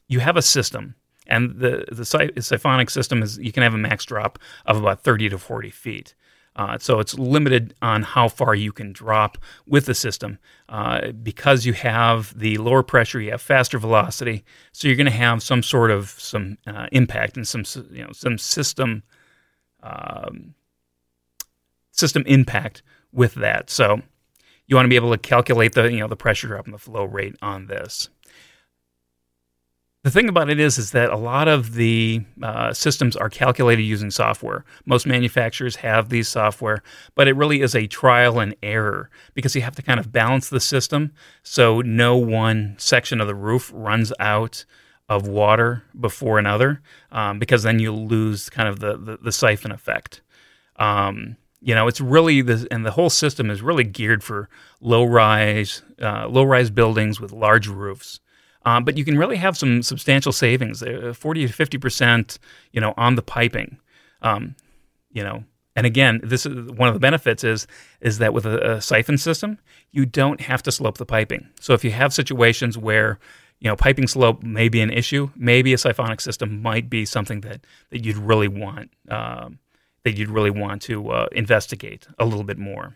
you 0.08 0.20
have 0.20 0.38
a 0.38 0.42
system, 0.42 0.96
and 1.28 1.60
the 1.60 1.86
the 1.92 2.06
siphonic 2.42 2.90
system 2.90 3.22
is 3.24 3.38
you 3.38 3.52
can 3.52 3.64
have 3.64 3.74
a 3.74 3.78
max 3.78 4.06
drop 4.06 4.40
of 4.66 4.78
about 4.78 5.04
30 5.04 5.30
to 5.30 5.38
40 5.38 5.70
feet. 5.70 6.16
Uh, 6.54 6.78
so 6.78 7.00
it's 7.00 7.18
limited 7.18 7.74
on 7.82 8.04
how 8.04 8.28
far 8.28 8.54
you 8.54 8.74
can 8.74 8.92
drop 8.92 9.38
with 9.66 9.86
the 9.86 9.96
system 9.96 10.38
uh, 10.68 11.12
because 11.12 11.66
you 11.66 11.72
have 11.72 12.38
the 12.38 12.58
lower 12.58 12.84
pressure, 12.84 13.22
you 13.22 13.32
have 13.32 13.42
faster 13.42 13.80
velocity, 13.80 14.44
so 14.74 14.88
you're 14.88 14.98
going 14.98 15.06
to 15.06 15.12
have 15.12 15.42
some 15.42 15.64
sort 15.64 15.92
of 15.92 16.10
some 16.10 16.58
uh, 16.68 16.88
impact 16.92 17.38
and 17.38 17.48
some 17.48 17.64
you 17.92 18.04
know 18.04 18.12
some 18.12 18.38
system 18.38 19.04
um, 19.82 20.54
system 21.92 22.24
impact 22.28 22.84
with 23.14 23.36
that. 23.36 23.70
So 23.70 24.02
you 24.72 24.78
want 24.78 24.86
to 24.86 24.90
be 24.90 24.96
able 24.96 25.12
to 25.12 25.18
calculate 25.18 25.74
the 25.74 25.92
you 25.92 26.00
know 26.00 26.08
the 26.08 26.16
pressure 26.16 26.48
drop 26.48 26.64
and 26.64 26.74
the 26.74 26.80
flow 26.80 27.04
rate 27.04 27.36
on 27.42 27.68
this. 27.68 28.10
The 30.04 30.10
thing 30.10 30.30
about 30.30 30.50
it 30.50 30.60
is, 30.60 30.80
is 30.80 30.92
that 30.92 31.12
a 31.12 31.18
lot 31.18 31.48
of 31.48 31.76
the 31.76 32.26
uh, 32.42 32.74
systems 32.74 33.16
are 33.16 33.30
calculated 33.30 33.84
using 33.84 34.10
software. 34.10 34.66
Most 34.86 35.06
manufacturers 35.06 35.76
have 35.76 36.10
these 36.10 36.28
software, 36.28 36.82
but 37.14 37.28
it 37.28 37.36
really 37.36 37.62
is 37.62 37.76
a 37.76 37.86
trial 37.86 38.40
and 38.40 38.56
error 38.64 39.12
because 39.36 39.56
you 39.56 39.62
have 39.62 39.76
to 39.76 39.84
kind 39.84 40.00
of 40.00 40.12
balance 40.12 40.50
the 40.50 40.60
system 40.60 41.12
so 41.44 41.82
no 41.82 42.18
one 42.18 42.76
section 42.80 43.22
of 43.22 43.28
the 43.28 43.36
roof 43.36 43.70
runs 43.76 44.12
out 44.20 44.66
of 45.08 45.28
water 45.28 45.84
before 46.00 46.40
another, 46.40 46.82
um, 47.12 47.38
because 47.38 47.62
then 47.62 47.78
you 47.78 47.92
lose 47.92 48.50
kind 48.50 48.70
of 48.70 48.80
the 48.80 48.98
the, 48.98 49.18
the 49.18 49.32
siphon 49.34 49.72
effect. 49.72 50.22
Um, 50.78 51.36
you 51.62 51.76
know, 51.76 51.88
it's 51.88 52.02
really 52.02 52.42
the 52.42 52.68
and 52.72 52.86
the 52.86 52.92
whole 52.92 53.10
system 53.10 53.50
is 53.50 53.62
really 53.62 53.84
geared 53.84 54.24
for 54.24 54.50
low 54.82 55.06
rise, 55.06 55.84
uh, 56.02 56.28
low 56.28 56.44
rise 56.44 56.72
buildings 56.72 57.22
with 57.22 57.32
large 57.32 57.68
roofs. 57.68 58.20
Um, 58.64 58.84
but 58.84 58.98
you 58.98 59.06
can 59.06 59.18
really 59.18 59.38
have 59.38 59.58
some 59.58 59.82
substantial 59.82 60.32
savings, 60.32 60.84
uh, 60.84 61.14
40 61.16 61.48
to 61.48 61.54
50 61.54 61.78
percent, 61.78 62.40
you 62.72 62.82
know, 62.82 62.94
on 62.98 63.16
the 63.16 63.22
piping. 63.22 63.78
Um, 64.22 64.56
you 65.12 65.24
know, 65.24 65.44
and 65.76 65.86
again, 65.86 66.20
this 66.24 66.46
is 66.46 66.72
one 66.72 66.90
of 66.90 66.94
the 66.96 67.00
benefits 67.00 67.44
is 67.44 67.68
is 68.02 68.18
that 68.18 68.34
with 68.34 68.46
a, 68.46 68.74
a, 68.74 68.82
siphon 68.82 69.18
system, 69.18 69.60
you 69.92 70.06
don't 70.06 70.42
have 70.42 70.64
to 70.64 70.72
slope 70.72 70.98
the 70.98 71.06
piping. 71.06 71.48
So 71.60 71.74
if 71.74 71.84
you 71.84 71.92
have 71.92 72.14
situations 72.14 72.78
where 72.78 73.20
you 73.60 73.70
know 73.70 73.76
piping 73.76 74.08
slope 74.08 74.42
may 74.42 74.68
be 74.68 74.82
an 74.82 74.92
issue, 74.92 75.30
maybe 75.36 75.74
a 75.74 75.78
siphonic 75.78 76.22
system 76.22 76.62
might 76.62 76.90
be 76.90 77.06
something 77.06 77.42
that 77.42 77.66
that 77.92 78.04
you'd 78.04 78.18
really 78.18 78.48
want 78.48 78.92
um, 79.10 79.60
that 80.04 80.18
you'd 80.18 80.30
really 80.30 80.50
want 80.50 80.82
to 80.84 81.10
uh, 81.10 81.28
investigate 81.32 82.08
a 82.18 82.26
little 82.26 82.44
bit 82.44 82.58
more. 82.58 82.96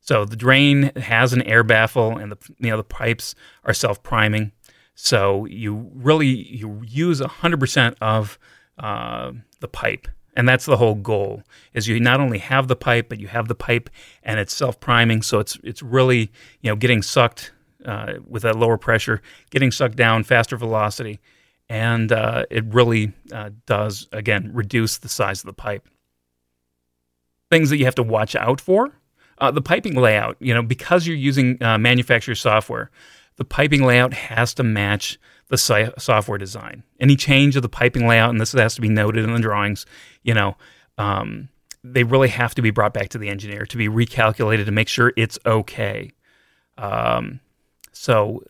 So 0.00 0.24
the 0.24 0.36
drain 0.36 0.92
has 0.96 1.32
an 1.32 1.42
air 1.42 1.62
baffle, 1.62 2.16
and 2.16 2.32
the 2.32 2.38
you 2.58 2.70
know 2.70 2.76
the 2.76 2.84
pipes 2.84 3.34
are 3.64 3.74
self 3.74 4.02
priming. 4.02 4.52
So 4.94 5.44
you 5.44 5.90
really 5.94 6.26
you 6.26 6.82
use 6.84 7.20
100% 7.20 7.94
of 8.00 8.38
uh, 8.78 9.32
the 9.60 9.68
pipe. 9.68 10.08
And 10.38 10.48
that's 10.48 10.66
the 10.66 10.76
whole 10.76 10.94
goal 10.94 11.42
is 11.74 11.88
you 11.88 11.98
not 11.98 12.20
only 12.20 12.38
have 12.38 12.68
the 12.68 12.76
pipe, 12.76 13.08
but 13.08 13.18
you 13.18 13.26
have 13.26 13.48
the 13.48 13.56
pipe 13.56 13.90
and 14.22 14.38
it's 14.38 14.54
self-priming. 14.54 15.22
So 15.22 15.40
it's, 15.40 15.58
it's 15.64 15.82
really, 15.82 16.30
you 16.60 16.70
know, 16.70 16.76
getting 16.76 17.02
sucked 17.02 17.50
uh, 17.84 18.14
with 18.24 18.44
that 18.44 18.56
lower 18.56 18.78
pressure, 18.78 19.20
getting 19.50 19.72
sucked 19.72 19.96
down, 19.96 20.22
faster 20.22 20.56
velocity. 20.56 21.18
And 21.68 22.12
uh, 22.12 22.44
it 22.50 22.64
really 22.66 23.12
uh, 23.32 23.50
does, 23.66 24.06
again, 24.12 24.52
reduce 24.54 24.98
the 24.98 25.08
size 25.08 25.40
of 25.40 25.46
the 25.46 25.52
pipe. 25.52 25.88
Things 27.50 27.70
that 27.70 27.78
you 27.78 27.84
have 27.84 27.94
to 27.96 28.02
watch 28.02 28.36
out 28.36 28.60
for. 28.60 28.92
Uh, 29.38 29.50
the 29.50 29.62
piping 29.62 29.94
layout, 29.94 30.36
you 30.40 30.52
know, 30.52 30.62
because 30.62 31.06
you're 31.06 31.16
using 31.16 31.62
uh, 31.62 31.78
manufacturer 31.78 32.34
software, 32.34 32.90
the 33.36 33.44
piping 33.44 33.82
layout 33.82 34.12
has 34.12 34.52
to 34.54 34.64
match 34.64 35.18
the 35.48 35.56
si- 35.56 35.90
software 35.96 36.38
design. 36.38 36.82
Any 36.98 37.14
change 37.16 37.54
of 37.56 37.62
the 37.62 37.68
piping 37.68 38.06
layout, 38.06 38.30
and 38.30 38.40
this 38.40 38.52
has 38.52 38.74
to 38.74 38.80
be 38.80 38.88
noted 38.88 39.24
in 39.24 39.32
the 39.32 39.38
drawings, 39.38 39.86
you 40.22 40.34
know, 40.34 40.56
um, 40.98 41.48
they 41.84 42.02
really 42.02 42.28
have 42.28 42.54
to 42.56 42.62
be 42.62 42.70
brought 42.70 42.92
back 42.92 43.10
to 43.10 43.18
the 43.18 43.28
engineer 43.28 43.64
to 43.66 43.76
be 43.76 43.88
recalculated 43.88 44.66
to 44.66 44.72
make 44.72 44.88
sure 44.88 45.12
it's 45.16 45.38
okay. 45.46 46.10
Um, 46.76 47.40
so 47.92 48.42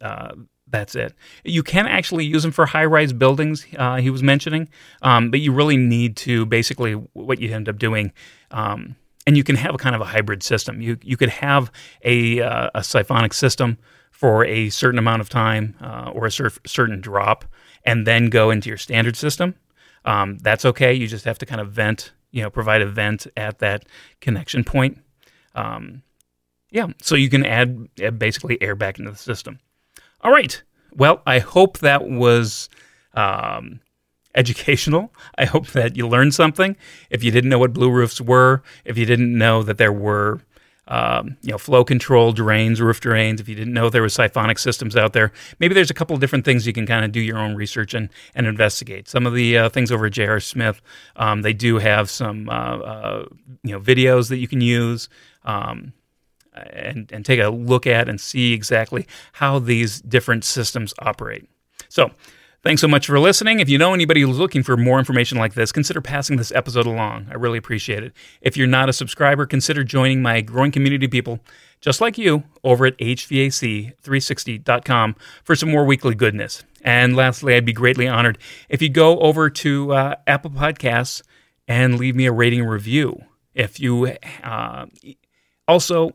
uh, 0.00 0.32
that's 0.68 0.94
it. 0.94 1.14
You 1.44 1.62
can 1.62 1.86
actually 1.86 2.24
use 2.24 2.42
them 2.42 2.52
for 2.52 2.66
high 2.66 2.84
rise 2.84 3.12
buildings, 3.12 3.66
uh, 3.78 3.96
he 3.96 4.10
was 4.10 4.22
mentioning, 4.22 4.68
um, 5.02 5.30
but 5.30 5.40
you 5.40 5.52
really 5.52 5.76
need 5.76 6.16
to 6.18 6.46
basically 6.46 6.92
what 7.12 7.40
you 7.40 7.54
end 7.54 7.68
up 7.68 7.78
doing. 7.78 8.12
Um, 8.50 8.96
and 9.26 9.36
you 9.36 9.44
can 9.44 9.56
have 9.56 9.74
a 9.74 9.78
kind 9.78 9.94
of 9.94 10.00
a 10.00 10.04
hybrid 10.04 10.42
system. 10.42 10.80
You, 10.80 10.98
you 11.02 11.16
could 11.16 11.30
have 11.30 11.72
a, 12.02 12.40
uh, 12.40 12.70
a 12.74 12.82
siphonic 12.82 13.34
system 13.34 13.78
for 14.10 14.44
a 14.44 14.70
certain 14.70 14.98
amount 14.98 15.20
of 15.20 15.28
time 15.28 15.76
uh, 15.80 16.10
or 16.14 16.26
a 16.26 16.30
cer- 16.30 16.50
certain 16.64 17.00
drop 17.00 17.44
and 17.84 18.06
then 18.06 18.30
go 18.30 18.50
into 18.50 18.68
your 18.68 18.78
standard 18.78 19.16
system. 19.16 19.54
Um, 20.04 20.38
that's 20.38 20.64
okay. 20.64 20.94
You 20.94 21.06
just 21.06 21.24
have 21.24 21.38
to 21.38 21.46
kind 21.46 21.60
of 21.60 21.72
vent, 21.72 22.12
you 22.30 22.42
know, 22.42 22.50
provide 22.50 22.82
a 22.82 22.86
vent 22.86 23.26
at 23.36 23.58
that 23.58 23.84
connection 24.20 24.64
point. 24.64 24.98
Um, 25.54 26.02
yeah, 26.70 26.88
so 27.02 27.14
you 27.14 27.28
can 27.28 27.44
add, 27.44 27.88
add 28.00 28.18
basically 28.18 28.60
air 28.62 28.74
back 28.74 28.98
into 28.98 29.10
the 29.10 29.16
system. 29.16 29.60
All 30.22 30.32
right. 30.32 30.62
Well, 30.92 31.22
I 31.26 31.38
hope 31.38 31.78
that 31.78 32.08
was 32.08 32.68
um, 33.14 33.80
educational. 34.34 35.12
I 35.38 35.44
hope 35.44 35.68
that 35.68 35.96
you 35.96 36.08
learned 36.08 36.34
something. 36.34 36.76
If 37.10 37.22
you 37.22 37.30
didn't 37.30 37.50
know 37.50 37.58
what 37.58 37.72
blue 37.72 37.90
roofs 37.90 38.20
were, 38.20 38.62
if 38.84 38.96
you 38.96 39.06
didn't 39.06 39.36
know 39.36 39.62
that 39.62 39.78
there 39.78 39.92
were 39.92 40.40
um, 40.88 41.36
you 41.42 41.50
know, 41.50 41.58
flow 41.58 41.84
control 41.84 42.32
drains, 42.32 42.80
roof 42.80 43.00
drains. 43.00 43.40
If 43.40 43.48
you 43.48 43.54
didn't 43.54 43.72
know 43.72 43.90
there 43.90 44.02
were 44.02 44.08
siphonic 44.08 44.58
systems 44.58 44.96
out 44.96 45.12
there, 45.12 45.32
maybe 45.58 45.74
there's 45.74 45.90
a 45.90 45.94
couple 45.94 46.14
of 46.14 46.20
different 46.20 46.44
things 46.44 46.66
you 46.66 46.72
can 46.72 46.86
kind 46.86 47.04
of 47.04 47.12
do 47.12 47.20
your 47.20 47.38
own 47.38 47.54
research 47.56 47.94
and, 47.94 48.08
and 48.34 48.46
investigate. 48.46 49.08
Some 49.08 49.26
of 49.26 49.34
the 49.34 49.58
uh, 49.58 49.68
things 49.68 49.90
over 49.90 50.06
at 50.06 50.12
J.R. 50.12 50.40
Smith, 50.40 50.80
um, 51.16 51.42
they 51.42 51.52
do 51.52 51.78
have 51.78 52.08
some, 52.08 52.48
uh, 52.48 52.52
uh, 52.78 53.24
you 53.64 53.72
know, 53.72 53.80
videos 53.80 54.28
that 54.28 54.38
you 54.38 54.46
can 54.46 54.60
use. 54.60 55.08
Um, 55.44 55.92
and, 56.56 57.10
and 57.12 57.24
take 57.24 57.40
a 57.40 57.48
look 57.48 57.86
at 57.86 58.08
and 58.08 58.20
see 58.20 58.52
exactly 58.52 59.06
how 59.34 59.58
these 59.58 60.00
different 60.00 60.44
systems 60.44 60.94
operate. 60.98 61.48
So, 61.88 62.10
Thanks 62.62 62.80
so 62.80 62.88
much 62.88 63.06
for 63.06 63.20
listening. 63.20 63.60
If 63.60 63.68
you 63.68 63.76
know 63.78 63.94
anybody 63.94 64.22
who's 64.22 64.40
looking 64.40 64.64
for 64.64 64.76
more 64.76 64.98
information 64.98 65.38
like 65.38 65.54
this, 65.54 65.70
consider 65.70 66.00
passing 66.00 66.36
this 66.36 66.50
episode 66.50 66.86
along. 66.86 67.28
I 67.30 67.34
really 67.34 67.58
appreciate 67.58 68.02
it. 68.02 68.12
If 68.40 68.56
you're 68.56 68.66
not 68.66 68.88
a 68.88 68.92
subscriber, 68.92 69.46
consider 69.46 69.84
joining 69.84 70.20
my 70.20 70.40
growing 70.40 70.72
community 70.72 71.06
of 71.06 71.12
people 71.12 71.38
just 71.80 72.00
like 72.00 72.18
you 72.18 72.42
over 72.64 72.86
at 72.86 72.98
HVAC360.com 72.98 75.14
for 75.44 75.54
some 75.54 75.70
more 75.70 75.84
weekly 75.84 76.16
goodness. 76.16 76.64
And 76.82 77.14
lastly, 77.14 77.54
I'd 77.54 77.64
be 77.64 77.72
greatly 77.72 78.08
honored 78.08 78.38
if 78.68 78.82
you 78.82 78.88
go 78.88 79.20
over 79.20 79.48
to 79.48 79.92
uh, 79.92 80.16
Apple 80.26 80.50
Podcasts 80.50 81.22
and 81.68 82.00
leave 82.00 82.16
me 82.16 82.26
a 82.26 82.32
rating 82.32 82.64
review. 82.64 83.22
If 83.54 83.78
you 83.78 84.16
uh, 84.42 84.86
also, 85.68 86.10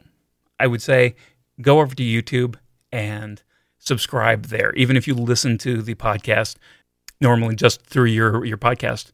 I 0.62 0.68
would 0.68 0.82
say, 0.82 1.16
go 1.60 1.80
over 1.80 1.96
to 1.96 2.04
YouTube 2.04 2.56
and 2.92 3.42
subscribe 3.80 4.46
there, 4.46 4.72
even 4.74 4.96
if 4.96 5.08
you 5.08 5.16
listen 5.16 5.58
to 5.60 5.82
the 5.82 5.96
podcast 5.96 6.58
normally 7.20 7.56
just 7.56 7.82
through 7.84 8.06
your 8.06 8.46
your 8.46 8.58
podcast 8.58 9.12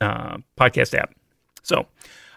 uh, 0.00 0.38
podcast 0.58 0.94
app. 0.94 1.14
So, 1.62 1.86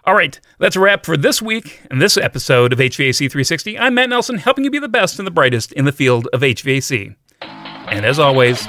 all 0.06 0.16
right, 0.16 0.40
that's 0.60 0.76
a 0.76 0.80
wrap 0.80 1.06
for 1.06 1.18
this 1.18 1.42
week 1.42 1.82
and 1.92 2.02
this 2.02 2.18
episode 2.18 2.72
of 2.74 2.80
HVAC 2.80 3.18
360. 3.18 3.78
I'm 3.78 3.96
Matt 3.96 4.10
Nelson, 4.10 4.38
helping 4.38 4.64
you 4.64 4.72
be 4.72 4.80
the 4.80 4.88
best 4.88 5.20
and 5.20 5.28
the 5.28 5.32
brightest 5.32 5.72
in 5.74 5.86
the 5.86 5.92
field 5.92 6.28
of 6.34 6.42
HVAC. 6.42 7.16
And 7.42 8.06
as 8.06 8.20
always, 8.20 8.66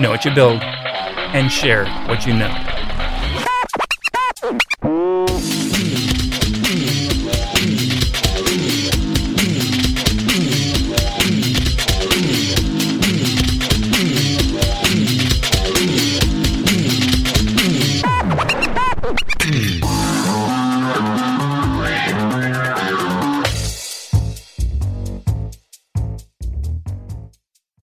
know 0.00 0.10
what 0.10 0.24
you 0.24 0.34
build 0.34 0.62
and 0.62 1.50
share 1.50 1.86
what 2.06 2.26
you 2.26 2.34
know. 2.34 2.48